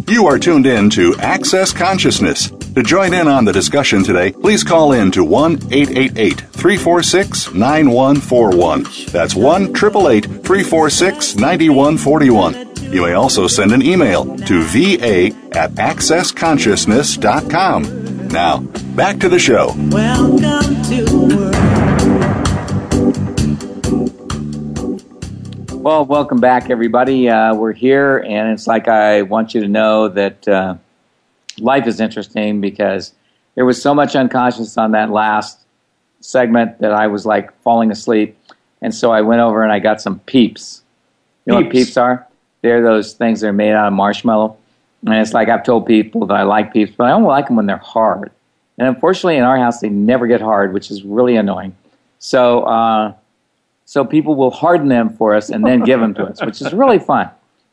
[0.07, 2.49] You are tuned in to Access Consciousness.
[2.75, 8.83] To join in on the discussion today, please call in to 1 888 346 9141.
[9.11, 12.70] That's 1 888 346 9141.
[12.91, 15.27] You may also send an email to va
[15.57, 18.27] at accessconsciousness.com.
[18.27, 18.59] Now,
[18.95, 19.73] back to the show.
[19.89, 21.17] Welcome to the
[25.71, 25.81] world.
[25.81, 27.29] Well, welcome back, everybody.
[27.29, 30.75] Uh, we're here, and it's like I want you to know that uh,
[31.59, 33.13] life is interesting because
[33.55, 35.59] there was so much unconscious on that last
[36.19, 38.37] segment that I was like falling asleep.
[38.81, 40.83] And so I went over and I got some peeps.
[41.45, 41.85] You know what Peeps.
[41.85, 42.27] peeps are?
[42.61, 44.57] They're those things that are made out of marshmallow.
[45.05, 47.55] And it's like I've told people that I like peeps, but I don't like them
[47.55, 48.31] when they're hard.
[48.77, 51.75] And unfortunately, in our house, they never get hard, which is really annoying.
[52.19, 53.13] So, uh,
[53.85, 56.71] so people will harden them for us and then give them to us, which is
[56.71, 57.29] really fun.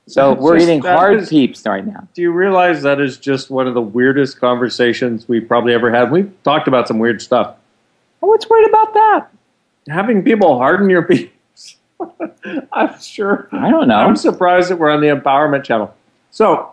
[0.06, 2.08] So we're just- eating hard is- peeps right now.
[2.14, 6.10] Do you realize that is just one of the weirdest conversations we've probably ever had?
[6.10, 7.56] We've talked about some weird stuff.
[8.20, 9.28] What's weird about that?
[9.88, 11.32] Having people harden your peeps.
[12.72, 13.48] I'm sure.
[13.52, 13.96] I don't know.
[13.96, 15.94] I'm surprised that we're on the empowerment channel.
[16.30, 16.72] So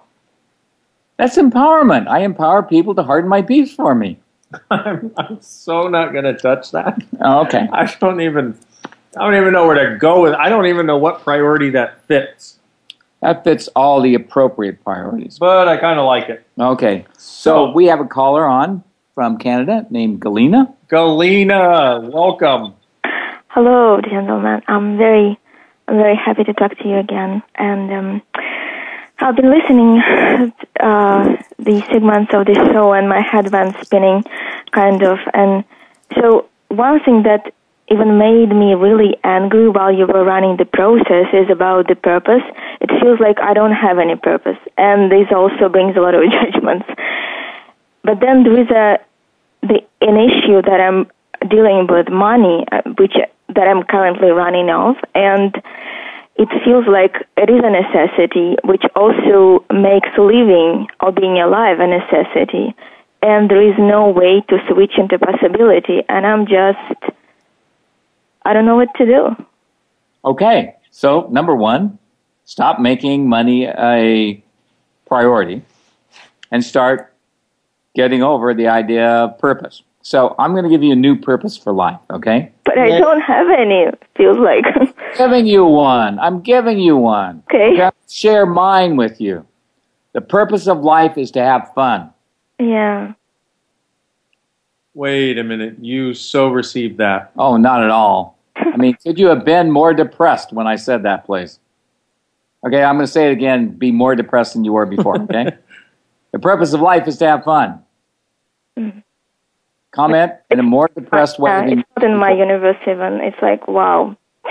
[1.17, 2.07] That's empowerment.
[2.07, 4.19] I empower people to harden my peeps for me.
[4.71, 7.01] I'm, I'm so not going to touch that.
[7.21, 7.67] Oh, okay.
[7.73, 8.57] I don't even.
[9.17, 10.33] I don't even know where to go with.
[10.33, 12.59] I don't even know what priority that fits.
[13.21, 15.39] That fits all the appropriate priorities.
[15.39, 16.45] But I kind of like it.
[16.59, 17.05] Okay.
[17.17, 18.83] So we have a caller on
[19.15, 20.73] from Canada named Galena.
[20.89, 22.75] Galena, welcome.
[23.55, 24.61] Hello, gentlemen.
[24.67, 25.39] I'm very,
[25.87, 27.41] I'm very happy to talk to you again.
[27.55, 28.21] And um,
[29.19, 30.01] I've been listening
[30.81, 34.25] uh, the segments of the show, and my head went spinning,
[34.71, 35.19] kind of.
[35.33, 35.63] And
[36.15, 37.53] so one thing that
[37.87, 42.43] even made me really angry while you were running the process is about the purpose.
[42.81, 46.29] It feels like I don't have any purpose, and this also brings a lot of
[46.29, 46.89] judgments.
[48.03, 48.99] But then there is a
[49.61, 51.09] the an issue that I'm
[51.47, 53.15] dealing with money, uh, which
[53.55, 55.55] that I'm currently running off, and
[56.37, 61.87] it feels like it is a necessity, which also makes living or being alive a
[61.87, 62.75] necessity.
[63.21, 67.13] And there is no way to switch into possibility, and I'm just,
[68.43, 69.45] I don't know what to do.
[70.25, 70.75] Okay.
[70.91, 71.97] So, number one,
[72.43, 74.43] stop making money a
[75.05, 75.61] priority
[76.51, 77.13] and start
[77.95, 79.83] getting over the idea of purpose.
[80.01, 82.51] So, I'm going to give you a new purpose for life, okay?
[82.65, 83.85] But I don't have any.
[84.17, 84.65] Feels like.
[85.17, 86.19] giving you one.
[86.19, 87.43] I'm giving you one.
[87.53, 87.79] Okay.
[87.79, 89.45] I'll share mine with you.
[90.13, 92.11] The purpose of life is to have fun.
[92.59, 93.13] yeah.
[94.95, 95.75] Wait a minute.
[95.81, 97.31] You so received that.
[97.37, 98.37] Oh, not at all.
[98.55, 101.59] I mean, could you have been more depressed when I said that, please?
[102.65, 103.69] Okay, I'm going to say it again.
[103.69, 105.57] Be more depressed than you were before, okay?
[106.31, 107.83] the purpose of life is to have fun.
[108.79, 108.99] Mm-hmm.
[109.95, 111.51] Comment in a more depressed way.
[111.51, 113.21] Uh, it's not in my universe even.
[113.21, 114.17] It's like, wow.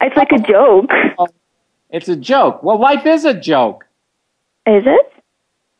[0.00, 0.90] it's like a joke.
[1.90, 2.62] It's a joke.
[2.62, 3.84] Well, life is a joke.
[4.66, 5.12] Is it?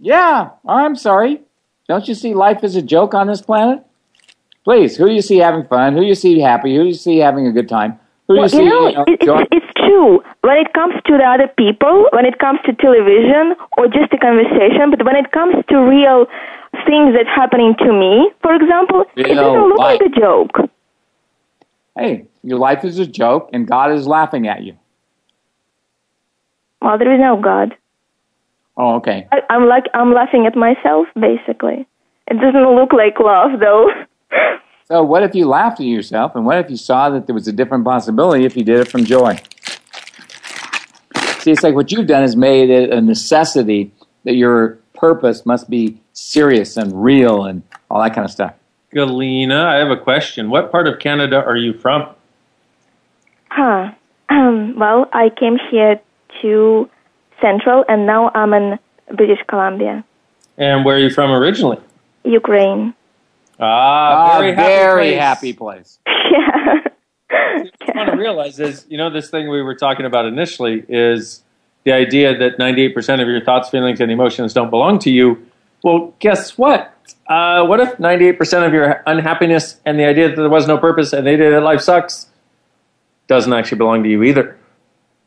[0.00, 0.50] Yeah.
[0.66, 1.42] I'm sorry.
[1.88, 3.84] Don't you see life is a joke on this planet?
[4.64, 5.92] Please, who do you see having fun?
[5.92, 6.74] Who do you see happy?
[6.74, 8.00] Who do you see having a good time?
[8.26, 10.22] Who do Well, you see you know, you know, it, it's, it's true.
[10.40, 14.18] When it comes to the other people, when it comes to television or just a
[14.18, 16.26] conversation, but when it comes to real
[16.86, 20.00] things that's happening to me, for example, it Real doesn't look life.
[20.00, 20.70] like a joke.
[21.96, 24.76] Hey, your life is a joke and God is laughing at you.
[26.82, 27.76] Well, there is no God.
[28.76, 29.28] Oh, okay.
[29.32, 31.86] I, I'm like I'm laughing at myself, basically.
[32.26, 33.88] It doesn't look like love, though.
[34.86, 37.48] So, what if you laughed at yourself, and what if you saw that there was
[37.48, 39.40] a different possibility if you did it from joy?
[41.38, 43.92] See, it's like what you've done is made it a necessity
[44.24, 48.54] that your purpose must be serious and real and all that kind of stuff.
[48.94, 50.48] Galena, I have a question.
[50.48, 52.08] What part of Canada are you from?
[53.50, 53.92] Huh.
[54.30, 56.00] Um, well, I came here
[56.42, 56.88] to
[57.40, 58.78] Central, and now I'm in
[59.14, 60.04] British Columbia,
[60.56, 61.78] And where are you from originally?
[62.24, 62.94] Ukraine.
[63.60, 65.18] Ah, very Ah, happy very place.
[65.20, 65.98] happy place.
[66.30, 66.80] Yeah.
[67.86, 70.84] What I want to realize is, you know, this thing we were talking about initially
[70.88, 71.42] is
[71.84, 75.44] the idea that 98% of your thoughts, feelings, and emotions don't belong to you.
[75.84, 76.94] Well, guess what?
[77.28, 81.12] Uh, what if 98% of your unhappiness and the idea that there was no purpose
[81.12, 82.30] and the idea that life sucks
[83.26, 84.58] doesn't actually belong to you either?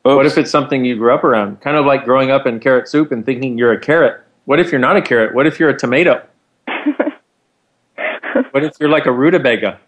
[0.02, 1.62] What if it's something you grew up around?
[1.62, 4.20] Kind of like growing up in carrot soup and thinking you're a carrot.
[4.46, 5.36] What if you're not a carrot?
[5.36, 6.26] What if you're a tomato?
[8.52, 9.80] what if you're like a rutabaga?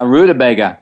[0.00, 0.80] A rutabaga.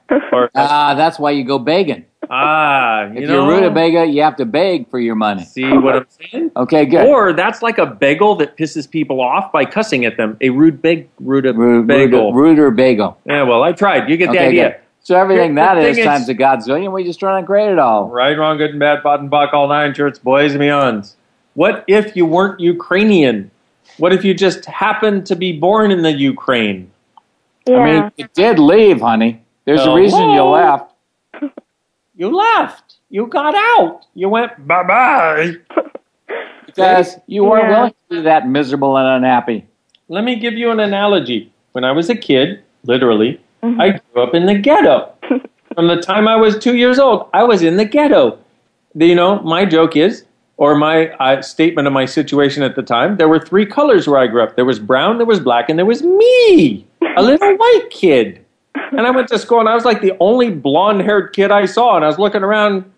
[0.54, 2.06] Ah, that's why you go begging.
[2.30, 5.44] Ah, you If know, you're a rutabaga, you have to beg for your money.
[5.44, 6.50] See what I'm saying?
[6.56, 7.06] Okay, good.
[7.06, 10.36] Or that's like a bagel that pisses people off by cussing at them.
[10.40, 12.32] A rude big rude Ru- bagel.
[12.32, 13.18] Rude, rude bagel.
[13.26, 14.08] Yeah, well, I tried.
[14.08, 14.68] You get the Okay, idea.
[14.70, 14.76] good.
[15.02, 17.70] So everything The that thing is is- times a godzillion, we just trying to create
[17.70, 18.08] it all.
[18.08, 21.14] Right, wrong, good and bad, bot and buck, all nine shirts, boys and beyonds.
[21.54, 23.50] What if you weren't Ukrainian?
[23.98, 26.90] What if you just happened to be born in the Ukraine?
[27.66, 27.76] Yeah.
[27.78, 29.42] I mean, you did leave, honey.
[29.66, 29.96] There's a Hello?
[29.96, 30.93] reason you left.
[32.16, 32.96] You left.
[33.10, 34.02] You got out.
[34.14, 35.52] You went bye bye.
[36.66, 37.76] Because you weren't Yeah.
[37.76, 39.64] willing to be that miserable and unhappy.
[40.08, 41.52] Let me give you an analogy.
[41.72, 45.12] When I was a kid, literally, I grew up in the ghetto.
[45.74, 48.38] From the time I was two years old, I was in the ghetto.
[48.96, 50.24] You know, my joke is,
[50.56, 54.18] or my uh, statement of my situation at the time, there were three colors where
[54.18, 54.56] I grew up.
[54.56, 56.86] There was brown, there was black, and there was me,
[57.16, 58.43] a little white kid.
[58.74, 61.66] And I went to school, and I was like the only blonde haired kid I
[61.66, 61.96] saw.
[61.96, 62.90] And I was looking around,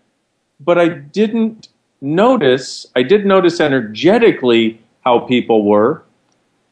[0.59, 1.69] but I didn't
[2.01, 6.03] notice, I did notice energetically how people were,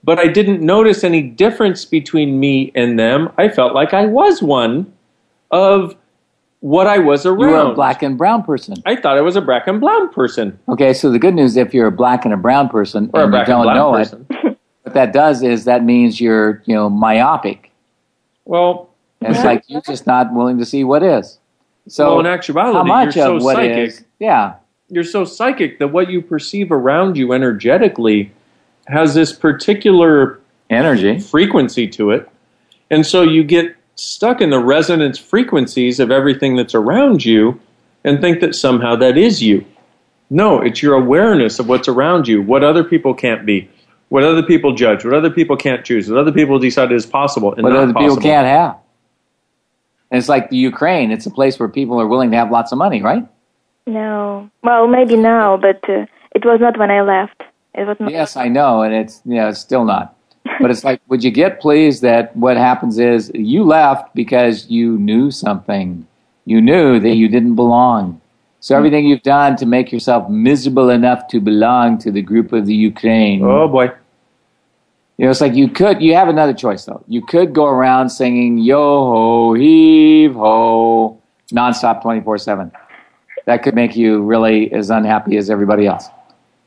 [0.04, 3.32] but I didn't notice any difference between me and them.
[3.38, 4.92] I felt like I was one
[5.52, 5.96] of
[6.60, 7.40] what I was around.
[7.40, 8.76] You were a black and brown person.
[8.86, 10.58] I thought I was a black and brown person.
[10.70, 13.24] Okay, so the good news if you're a black and a brown person Or a
[13.24, 14.26] and black you don't know person.
[14.30, 17.72] it, what that does is that means you're, you know, myopic.
[18.46, 18.90] Well,
[19.22, 21.40] And it's like you're just not willing to see what is.
[21.88, 23.78] So well, in actuality, how much you're of so what psychic.
[23.90, 24.56] is- yeah.
[24.90, 28.32] You're so psychic that what you perceive around you energetically
[28.88, 30.40] has this particular
[30.70, 32.30] energy frequency to it.
[32.92, 37.60] And so you get stuck in the resonance frequencies of everything that's around you
[38.04, 39.66] and think that somehow that is you.
[40.30, 43.70] No, it's your awareness of what's around you, what other people can't be,
[44.10, 47.54] what other people judge, what other people can't choose, what other people decide is possible
[47.54, 48.16] and what not other possible.
[48.18, 48.78] people can't have.
[50.16, 51.12] And it's like the Ukraine.
[51.12, 53.28] It's a place where people are willing to have lots of money, right?
[53.86, 54.50] No.
[54.64, 57.44] Well, maybe now, but uh, it was not when I left.
[57.74, 58.12] It was not.
[58.12, 60.16] Yes, I know, and it's you know, it's still not.
[60.62, 64.98] But it's like, would you get pleased that what happens is you left because you
[65.00, 66.08] knew something.
[66.46, 68.22] You knew that you didn't belong.
[68.62, 72.68] So everything you've done to make yourself miserable enough to belong to the group of
[72.68, 73.44] the Ukraine.
[73.44, 73.92] Oh boy.
[75.18, 77.04] You know, it's like you could, you have another choice though.
[77.08, 81.22] You could go around singing yo ho, heave ho,
[81.54, 82.72] nonstop 24 7.
[83.46, 86.10] That could make you really as unhappy as everybody else.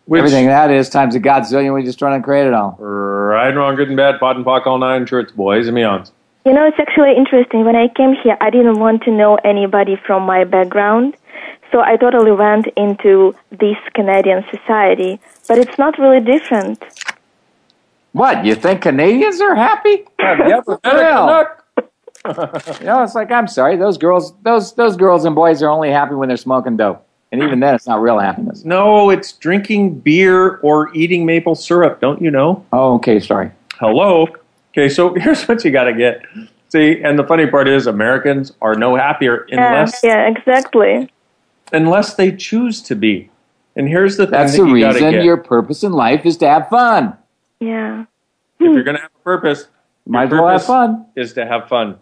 [0.06, 2.76] Which- Everything that is times a godzillion, we just trying to create it all.
[2.80, 6.10] Right, wrong, good and bad, POD and POC, all nine shirts, boys and beyonds.
[6.46, 7.66] You know, it's actually interesting.
[7.66, 11.14] When I came here, I didn't want to know anybody from my background.
[11.70, 15.20] So I totally went into this Canadian society.
[15.46, 16.82] But it's not really different.
[18.12, 20.04] What, you think Canadians are happy?
[20.18, 21.46] yeah, Well,
[22.26, 25.90] you know, it's like I'm sorry, those girls, those those girls and boys are only
[25.90, 28.64] happy when they're smoking dope, and even then, it's not real happiness.
[28.64, 32.64] No, it's drinking beer or eating maple syrup, don't you know?
[32.72, 33.50] Oh, okay, sorry.
[33.78, 34.28] Hello.
[34.72, 36.22] Okay, so here's what you got to get.
[36.70, 41.10] See, and the funny part is, Americans are no happier unless yeah, yeah, exactly.
[41.72, 43.30] unless they choose to be.
[43.76, 45.24] And here's the thing That's that the you reason get.
[45.24, 47.16] your purpose in life is to have fun.
[47.60, 48.02] Yeah.
[48.02, 48.06] if
[48.60, 49.68] you're going to have a purpose,
[50.06, 51.06] Might your as well have purpose fun.
[51.16, 51.98] is to have fun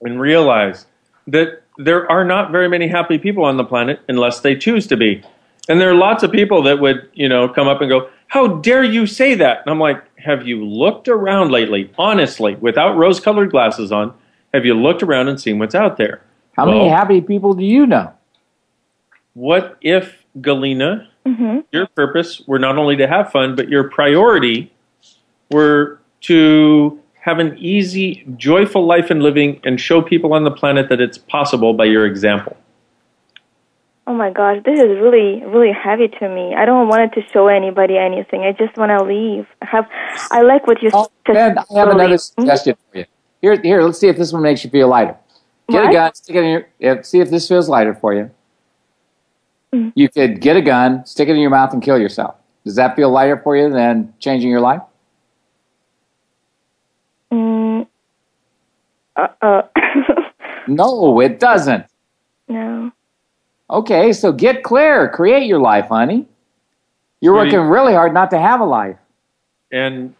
[0.00, 0.86] and realize
[1.26, 4.96] that there are not very many happy people on the planet unless they choose to
[4.96, 5.22] be.
[5.68, 8.48] And there are lots of people that would, you know, come up and go, "How
[8.48, 11.90] dare you say that?" And I'm like, "Have you looked around lately?
[11.96, 14.12] Honestly, without rose-colored glasses on,
[14.52, 16.20] have you looked around and seen what's out there?"
[16.56, 18.12] How many happy people do you know?
[19.34, 21.60] What if Galena, Mm-hmm.
[21.70, 24.72] your purpose were not only to have fun, but your priority
[25.50, 30.88] were to have an easy, joyful life and living and show people on the planet
[30.88, 32.56] that it's possible by your example.
[34.08, 36.56] Oh my gosh, this is really, really heavy to me.
[36.56, 38.42] I don't want to show anybody anything.
[38.42, 39.46] I just want to leave.
[39.62, 39.88] I have,
[40.32, 41.36] I like what you said.
[41.36, 43.04] And I have another suggestion for you.
[43.40, 43.80] Here, here.
[43.82, 45.16] Let's see if this one makes you feel lighter.
[45.70, 45.92] Get a What?
[45.92, 46.68] gun, stick it in your.
[46.80, 48.28] If, see if this feels lighter for you.
[49.74, 49.92] Mm.
[49.94, 52.34] You could get a gun, stick it in your mouth, and kill yourself.
[52.64, 54.82] Does that feel lighter for you than changing your life?
[57.32, 57.86] Mm,
[59.16, 59.62] uh, uh,
[60.68, 61.86] No, it doesn't.
[62.48, 62.92] no.
[63.70, 65.08] Okay, so get clear.
[65.08, 66.26] Create your life, honey.
[67.22, 67.56] You're Sweetie.
[67.56, 68.98] working really hard not to have a life.
[69.70, 70.14] And,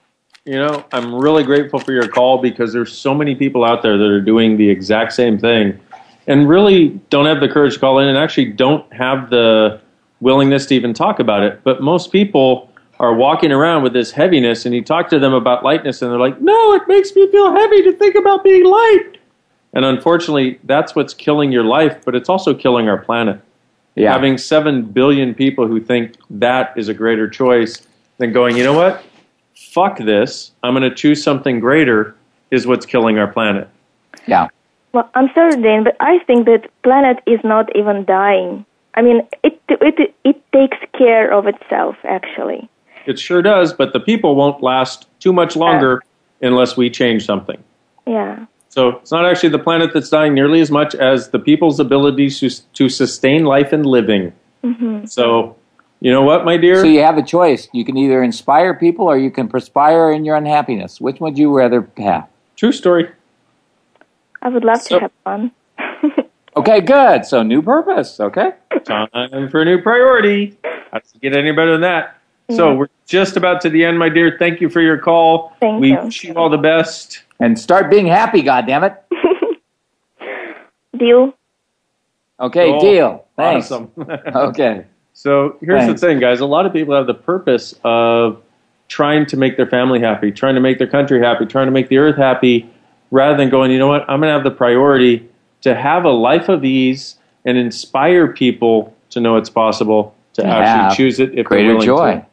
[0.46, 3.98] you know, I'm really grateful for your call because there's so many people out there
[3.98, 5.78] that are doing the exact same thing
[6.26, 9.80] and really don't have the courage to call in and actually don't have the
[10.20, 11.62] willingness to even talk about it.
[11.64, 12.70] But most people
[13.00, 16.20] are walking around with this heaviness and you talk to them about lightness and they're
[16.20, 19.18] like, no, it makes me feel heavy to think about being light.
[19.72, 23.40] And unfortunately, that's what's killing your life, but it's also killing our planet.
[23.94, 24.12] Yeah.
[24.12, 27.86] Having 7 billion people who think that is a greater choice
[28.18, 29.02] than going, you know what?
[29.54, 30.52] Fuck this.
[30.62, 32.14] I'm going to choose something greater
[32.50, 33.68] is what's killing our planet.
[34.26, 34.48] Yeah.
[34.92, 38.64] Well, I'm sorry, Dan, but I think that planet is not even dying.
[38.94, 42.68] I mean, it it it takes care of itself, actually.
[43.06, 46.02] It sure does, but the people won't last too much longer
[46.40, 47.62] unless we change something.
[48.06, 48.46] Yeah.
[48.68, 52.30] So it's not actually the planet that's dying nearly as much as the people's ability
[52.30, 54.32] to, to sustain life and living.
[54.64, 55.04] Mm-hmm.
[55.06, 55.56] So,
[56.00, 56.76] you know what, my dear?
[56.76, 57.68] So you have a choice.
[57.72, 61.00] You can either inspire people or you can perspire in your unhappiness.
[61.00, 62.28] Which would you rather have?
[62.56, 63.10] True story.
[64.42, 65.52] I would love So- to have fun.
[66.54, 67.24] Okay, good.
[67.24, 68.20] So new purpose.
[68.20, 68.52] Okay.
[68.84, 70.58] Time for a new priority.
[70.92, 72.18] How does it get any better than that?
[72.50, 72.76] So Yeah.
[72.76, 74.36] we're just about to the end, my dear.
[74.38, 75.54] Thank you for your call.
[75.60, 76.00] Thank we you.
[76.02, 77.22] wish you all the best.
[77.40, 78.42] And start being happy.
[78.42, 78.94] God damn it.
[80.98, 81.32] Deal.
[82.38, 82.80] Okay, Cool.
[82.80, 83.24] deal.
[83.36, 83.70] Thanks.
[83.72, 83.90] Awesome.
[83.96, 84.84] Okay.
[85.14, 86.00] So here's Thanks.
[86.00, 86.40] the thing, guys.
[86.40, 88.42] A lot of people have the purpose of
[88.88, 91.88] trying to make their family happy, trying to make their country happy, trying to make
[91.88, 92.68] the earth happy,
[93.12, 95.28] rather than going, you know what, I'm going to have the priority
[95.60, 100.48] to have a life of ease and inspire people to know it's possible to To
[100.48, 102.20] actually choose it if greater they're willing joy.
[102.20, 102.26] to.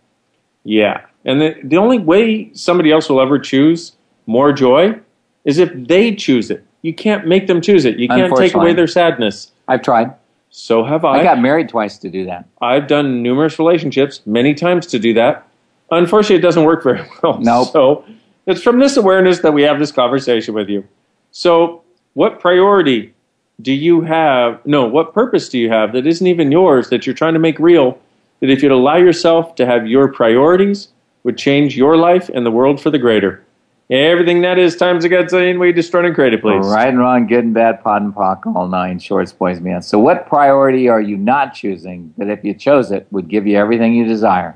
[0.64, 1.06] Yeah.
[1.26, 3.92] And the, the only way somebody else will ever choose
[4.26, 4.98] more joy
[5.44, 6.66] is if they choose it.
[6.82, 8.00] You can't make them choose it.
[8.00, 9.52] You can't take away their sadness.
[9.68, 10.14] I've tried.
[10.50, 11.20] So have I.
[11.20, 12.46] I got married twice to do that.
[12.62, 15.46] I've done numerous relationships many times to do that.
[15.92, 17.38] Unfortunately, it doesn't work very well.
[17.40, 17.68] Nope.
[17.72, 18.06] So
[18.50, 20.88] it's from this awareness that we have this conversation with you.
[21.32, 21.84] So,
[22.14, 23.14] what priority
[23.62, 24.66] do you have?
[24.66, 27.60] No, what purpose do you have that isn't even yours that you're trying to make
[27.60, 28.00] real?
[28.40, 30.90] That if you'd allow yourself to have your priorities,
[31.24, 33.44] would change your life and the world for the greater.
[33.90, 36.64] Everything that is times a godzillion we destroy and created, please.
[36.66, 39.84] Right and wrong, good and bad, POD and POC, all nine shorts, boys beyond.
[39.84, 43.58] So, what priority are you not choosing that, if you chose it, would give you
[43.58, 44.56] everything you desire?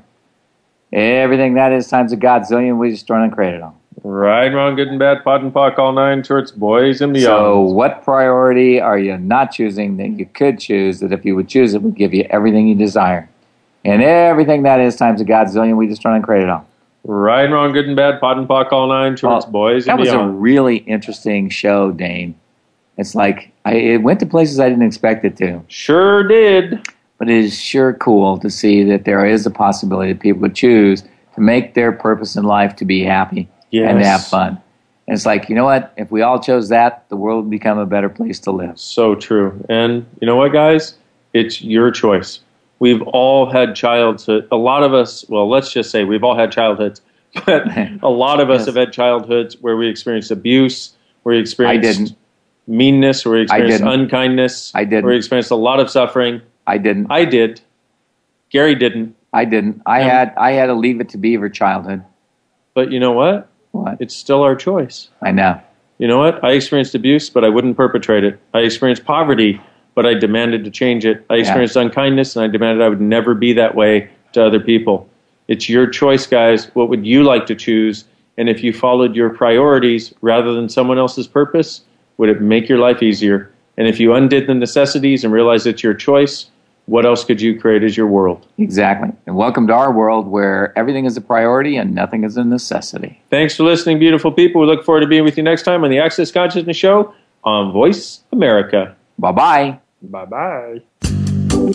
[0.92, 3.76] Everything that is times a godzillion we destroy and created all.
[4.06, 7.24] Right, wrong, good and bad, POD and POC, all nine shorts, boys and beyond.
[7.24, 11.48] So, what priority are you not choosing that you could choose that, if you would
[11.48, 13.30] choose it, would give you everything you desire?
[13.82, 16.66] And everything that is times a godzillion we destroyed and created all.
[17.04, 20.10] Right, wrong, good and bad, pot and pock, all nine shorts, Well, boys That was
[20.10, 22.34] a really interesting show, Dane.
[22.98, 25.62] It's like I, it went to places I didn't expect it to.
[25.68, 26.86] Sure did.
[27.16, 30.54] But it is sure cool to see that there is a possibility that people would
[30.54, 33.48] choose to make their purpose in life to be happy
[33.82, 34.60] and to have fun.
[35.06, 35.92] And it's like, you know what?
[35.96, 38.78] If we all chose that, the world would become a better place to live.
[38.80, 39.62] So true.
[39.68, 40.96] And you know what, guys?
[41.34, 42.40] It's your choice.
[42.78, 44.48] We've all had childhood.
[44.50, 47.02] A lot of us, well, let's just say we've all had childhoods,
[47.46, 47.66] but
[48.02, 48.66] a lot of us Yes.
[48.66, 52.16] have had childhoods where we experienced abuse, where we experienced didn't.
[52.66, 54.00] meanness, where we experienced didn't.
[54.00, 55.04] unkindness, I didn't.
[55.04, 56.40] where we experienced a lot of suffering.
[56.66, 57.08] I didn't.
[57.10, 57.60] I did.
[58.50, 59.16] Gary didn't.
[59.32, 59.82] I didn't.
[59.84, 60.04] I Yeah.
[60.08, 62.02] had I had a leave it to beaver childhood.
[62.74, 63.48] But you know what?
[63.84, 64.00] What?
[64.00, 65.08] It's still our choice.
[65.20, 65.60] I know.
[65.98, 66.42] You know what?
[66.42, 68.40] I experienced abuse, but I wouldn't perpetrate it.
[68.54, 69.60] I experienced poverty,
[69.94, 71.24] but I demanded to change it.
[71.28, 75.08] I experienced unkindness, and I demanded I would never be that way to other people.
[75.48, 76.74] It's your choice, guys.
[76.74, 78.06] What would you like to choose?
[78.38, 81.82] And if you followed your priorities rather than someone else's purpose,
[82.16, 83.52] would it make your life easier?
[83.76, 86.46] And if you undid the necessities and realized it's your choice,
[86.86, 88.46] what else could you create as your world?
[88.58, 89.10] Exactly.
[89.26, 93.22] And welcome to our world where everything is a priority and nothing is a necessity.
[93.30, 94.60] Thanks for listening, beautiful people.
[94.60, 97.72] We look forward to being with you next time on the Access Consciousness Show on
[97.72, 98.94] Voice America.
[99.18, 99.78] Bye bye.
[100.02, 101.74] Bye bye.